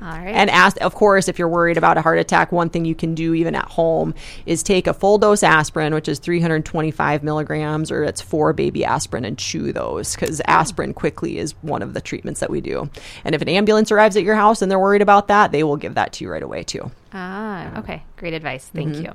All 0.00 0.08
right. 0.08 0.28
And 0.28 0.48
ask, 0.50 0.80
of 0.80 0.94
course, 0.94 1.28
if 1.28 1.38
you're 1.38 1.48
worried 1.48 1.76
about 1.76 1.98
a 1.98 2.02
heart 2.02 2.18
attack, 2.18 2.52
one 2.52 2.70
thing 2.70 2.84
you 2.84 2.94
can 2.94 3.14
do 3.14 3.34
even 3.34 3.54
at 3.54 3.66
home 3.66 4.14
is 4.46 4.62
take 4.62 4.86
a 4.86 4.94
full 4.94 5.18
dose 5.18 5.42
aspirin, 5.42 5.92
which 5.92 6.08
is 6.08 6.18
325 6.18 7.22
milligrams, 7.22 7.90
or 7.90 8.04
it's 8.04 8.20
four 8.20 8.52
baby 8.52 8.84
aspirin, 8.84 9.24
and 9.24 9.36
chew 9.36 9.72
those 9.72 10.14
because 10.14 10.40
aspirin 10.46 10.94
quickly 10.94 11.38
is 11.38 11.52
one 11.62 11.82
of 11.82 11.94
the 11.94 12.00
treatments 12.00 12.40
that 12.40 12.50
we 12.50 12.60
do. 12.60 12.88
And 13.24 13.34
if 13.34 13.42
an 13.42 13.48
ambulance 13.48 13.92
arrives 13.92 14.16
at 14.16 14.22
your 14.22 14.36
house 14.36 14.62
and 14.62 14.70
they're 14.70 14.78
worried 14.78 15.02
about 15.02 15.28
that, 15.28 15.52
they 15.52 15.64
will 15.64 15.76
give 15.76 15.94
that 15.94 16.12
to 16.14 16.24
you 16.24 16.30
right 16.30 16.42
away 16.42 16.62
too. 16.62 16.90
Ah, 17.12 17.78
okay. 17.78 18.02
Great 18.16 18.34
advice. 18.34 18.70
Thank 18.72 18.96
you. 18.96 19.12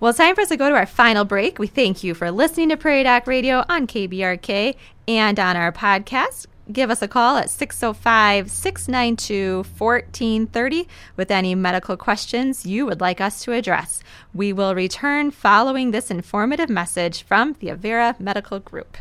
Well, 0.00 0.10
it's 0.10 0.18
time 0.18 0.34
for 0.34 0.40
us 0.40 0.48
to 0.48 0.56
go 0.56 0.68
to 0.68 0.74
our 0.74 0.86
final 0.86 1.24
break. 1.24 1.58
We 1.58 1.68
thank 1.68 2.02
you 2.02 2.14
for 2.14 2.30
listening 2.30 2.70
to 2.70 2.76
Prairie 2.76 3.04
Doc 3.04 3.26
Radio 3.26 3.64
on 3.68 3.86
KBRK 3.86 4.74
and 5.06 5.38
on 5.38 5.56
our 5.56 5.70
podcast. 5.70 6.46
Give 6.72 6.90
us 6.90 7.00
a 7.00 7.08
call 7.08 7.36
at 7.36 7.50
605 7.50 8.50
692 8.50 9.56
1430 9.78 10.88
with 11.16 11.30
any 11.30 11.54
medical 11.54 11.96
questions 11.96 12.66
you 12.66 12.86
would 12.86 13.00
like 13.00 13.20
us 13.20 13.44
to 13.44 13.52
address. 13.52 14.02
We 14.32 14.52
will 14.52 14.74
return 14.74 15.30
following 15.30 15.90
this 15.90 16.10
informative 16.10 16.70
message 16.70 17.22
from 17.22 17.54
the 17.60 17.68
Avera 17.68 18.18
Medical 18.18 18.60
Group. 18.60 18.96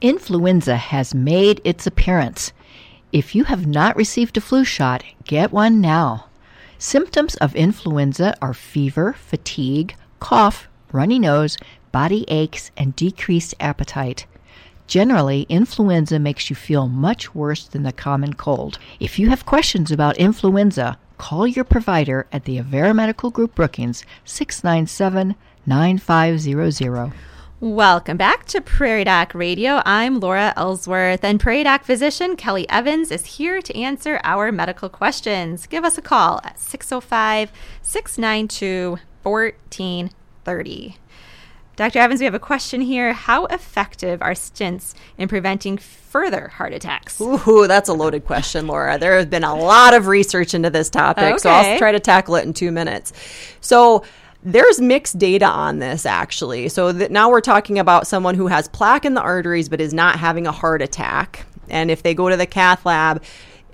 Influenza 0.00 0.76
has 0.76 1.14
made 1.14 1.60
its 1.64 1.86
appearance. 1.86 2.52
If 3.10 3.34
you 3.34 3.44
have 3.44 3.66
not 3.66 3.96
received 3.96 4.36
a 4.36 4.40
flu 4.40 4.64
shot, 4.64 5.02
get 5.24 5.50
one 5.50 5.80
now. 5.80 6.26
Symptoms 6.78 7.34
of 7.36 7.56
influenza 7.56 8.36
are 8.40 8.54
fever, 8.54 9.14
fatigue, 9.14 9.96
cough, 10.20 10.68
runny 10.92 11.18
nose, 11.18 11.56
body 11.92 12.24
aches, 12.28 12.70
and 12.76 12.94
decreased 12.96 13.54
appetite. 13.60 14.26
Generally, 14.86 15.42
influenza 15.50 16.18
makes 16.18 16.48
you 16.48 16.56
feel 16.56 16.88
much 16.88 17.34
worse 17.34 17.68
than 17.68 17.82
the 17.82 17.92
common 17.92 18.32
cold. 18.34 18.78
If 18.98 19.18
you 19.18 19.28
have 19.28 19.44
questions 19.44 19.92
about 19.92 20.16
influenza, 20.16 20.98
call 21.18 21.46
your 21.46 21.64
provider 21.64 22.26
at 22.32 22.44
the 22.44 22.58
Avera 22.58 22.94
Medical 22.94 23.30
Group 23.30 23.54
Brookings 23.54 24.02
697 24.24 25.34
9500. 25.66 27.12
Welcome 27.60 28.16
back 28.16 28.44
to 28.46 28.60
Prairie 28.60 29.02
Doc 29.02 29.34
Radio. 29.34 29.82
I'm 29.84 30.20
Laura 30.20 30.54
Ellsworth, 30.56 31.24
and 31.24 31.40
Prairie 31.40 31.64
Doc 31.64 31.82
physician 31.82 32.36
Kelly 32.36 32.68
Evans 32.68 33.10
is 33.10 33.26
here 33.26 33.60
to 33.60 33.76
answer 33.76 34.20
our 34.22 34.52
medical 34.52 34.88
questions. 34.88 35.66
Give 35.66 35.84
us 35.84 35.98
a 35.98 36.00
call 36.00 36.40
at 36.44 36.60
605 36.60 37.50
692 37.82 38.98
1430. 39.24 40.98
Dr. 41.74 41.98
Evans, 41.98 42.20
we 42.20 42.26
have 42.26 42.34
a 42.34 42.38
question 42.38 42.80
here. 42.80 43.12
How 43.12 43.46
effective 43.46 44.22
are 44.22 44.34
stents 44.34 44.94
in 45.16 45.26
preventing 45.26 45.78
further 45.78 46.46
heart 46.46 46.72
attacks? 46.72 47.20
Ooh, 47.20 47.66
that's 47.66 47.88
a 47.88 47.92
loaded 47.92 48.24
question, 48.24 48.68
Laura. 48.68 48.98
There 48.98 49.16
has 49.16 49.26
been 49.26 49.42
a 49.42 49.56
lot 49.56 49.94
of 49.94 50.06
research 50.06 50.54
into 50.54 50.70
this 50.70 50.90
topic, 50.90 51.40
so 51.40 51.50
I'll 51.50 51.76
try 51.78 51.90
to 51.90 51.98
tackle 51.98 52.36
it 52.36 52.44
in 52.44 52.52
two 52.52 52.70
minutes. 52.70 53.12
So, 53.60 54.04
there's 54.42 54.80
mixed 54.80 55.18
data 55.18 55.46
on 55.46 55.78
this 55.78 56.06
actually. 56.06 56.68
So 56.68 56.92
that 56.92 57.10
now 57.10 57.30
we're 57.30 57.40
talking 57.40 57.78
about 57.78 58.06
someone 58.06 58.34
who 58.34 58.46
has 58.46 58.68
plaque 58.68 59.04
in 59.04 59.14
the 59.14 59.20
arteries 59.20 59.68
but 59.68 59.80
is 59.80 59.92
not 59.92 60.18
having 60.18 60.46
a 60.46 60.52
heart 60.52 60.82
attack. 60.82 61.46
And 61.68 61.90
if 61.90 62.02
they 62.02 62.14
go 62.14 62.28
to 62.28 62.36
the 62.36 62.46
cath 62.46 62.86
lab, 62.86 63.22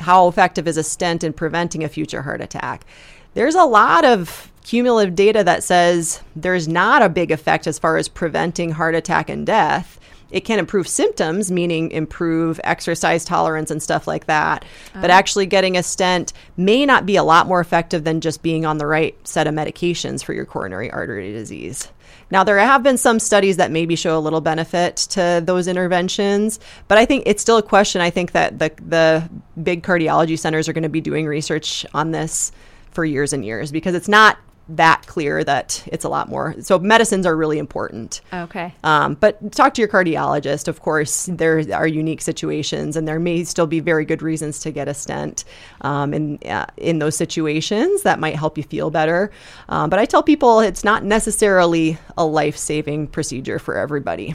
how 0.00 0.26
effective 0.28 0.66
is 0.66 0.76
a 0.76 0.82
stent 0.82 1.22
in 1.22 1.32
preventing 1.32 1.84
a 1.84 1.88
future 1.88 2.22
heart 2.22 2.40
attack? 2.40 2.84
There's 3.34 3.54
a 3.54 3.64
lot 3.64 4.04
of 4.04 4.50
cumulative 4.64 5.14
data 5.14 5.44
that 5.44 5.62
says 5.62 6.22
there's 6.34 6.66
not 6.66 7.02
a 7.02 7.08
big 7.08 7.30
effect 7.30 7.66
as 7.66 7.78
far 7.78 7.96
as 7.96 8.08
preventing 8.08 8.72
heart 8.72 8.94
attack 8.94 9.28
and 9.28 9.46
death. 9.46 10.00
It 10.30 10.40
can 10.40 10.58
improve 10.58 10.88
symptoms, 10.88 11.50
meaning 11.50 11.90
improve 11.90 12.60
exercise 12.64 13.24
tolerance 13.24 13.70
and 13.70 13.82
stuff 13.82 14.06
like 14.06 14.26
that. 14.26 14.64
But 14.94 15.10
ah. 15.10 15.14
actually, 15.14 15.46
getting 15.46 15.76
a 15.76 15.82
stent 15.82 16.32
may 16.56 16.86
not 16.86 17.06
be 17.06 17.16
a 17.16 17.22
lot 17.22 17.46
more 17.46 17.60
effective 17.60 18.04
than 18.04 18.20
just 18.20 18.42
being 18.42 18.66
on 18.66 18.78
the 18.78 18.86
right 18.86 19.16
set 19.26 19.46
of 19.46 19.54
medications 19.54 20.24
for 20.24 20.32
your 20.32 20.44
coronary 20.44 20.90
artery 20.90 21.32
disease. 21.32 21.88
Now, 22.30 22.42
there 22.42 22.58
have 22.58 22.82
been 22.82 22.96
some 22.96 23.20
studies 23.20 23.58
that 23.58 23.70
maybe 23.70 23.96
show 23.96 24.16
a 24.16 24.20
little 24.20 24.40
benefit 24.40 24.96
to 25.10 25.42
those 25.44 25.68
interventions, 25.68 26.58
but 26.88 26.98
I 26.98 27.04
think 27.04 27.24
it's 27.26 27.42
still 27.42 27.58
a 27.58 27.62
question. 27.62 28.00
I 28.00 28.10
think 28.10 28.32
that 28.32 28.58
the, 28.58 28.72
the 28.86 29.28
big 29.62 29.82
cardiology 29.82 30.38
centers 30.38 30.68
are 30.68 30.72
going 30.72 30.82
to 30.82 30.88
be 30.88 31.00
doing 31.00 31.26
research 31.26 31.84
on 31.94 32.10
this 32.10 32.50
for 32.90 33.04
years 33.04 33.32
and 33.32 33.44
years 33.44 33.70
because 33.70 33.94
it's 33.94 34.08
not 34.08 34.38
that 34.68 35.06
clear 35.06 35.44
that 35.44 35.86
it's 35.86 36.04
a 36.04 36.08
lot 36.08 36.28
more. 36.28 36.54
So, 36.60 36.78
medicines 36.78 37.26
are 37.26 37.36
really 37.36 37.58
important. 37.58 38.20
Okay. 38.32 38.74
Um, 38.82 39.14
but 39.14 39.52
talk 39.52 39.74
to 39.74 39.82
your 39.82 39.88
cardiologist. 39.88 40.68
Of 40.68 40.80
course, 40.80 41.26
there 41.26 41.64
are 41.72 41.86
unique 41.86 42.22
situations, 42.22 42.96
and 42.96 43.06
there 43.06 43.20
may 43.20 43.44
still 43.44 43.66
be 43.66 43.80
very 43.80 44.04
good 44.04 44.22
reasons 44.22 44.60
to 44.60 44.70
get 44.70 44.88
a 44.88 44.94
stent 44.94 45.44
um, 45.82 46.14
in 46.14 46.38
uh, 46.46 46.66
in 46.76 46.98
those 46.98 47.16
situations 47.16 48.02
that 48.02 48.18
might 48.18 48.36
help 48.36 48.56
you 48.56 48.64
feel 48.64 48.90
better. 48.90 49.30
Um, 49.68 49.90
but 49.90 49.98
I 49.98 50.06
tell 50.06 50.22
people 50.22 50.60
it's 50.60 50.84
not 50.84 51.04
necessarily 51.04 51.98
a 52.16 52.24
life 52.24 52.56
saving 52.56 53.08
procedure 53.08 53.58
for 53.58 53.76
everybody. 53.76 54.34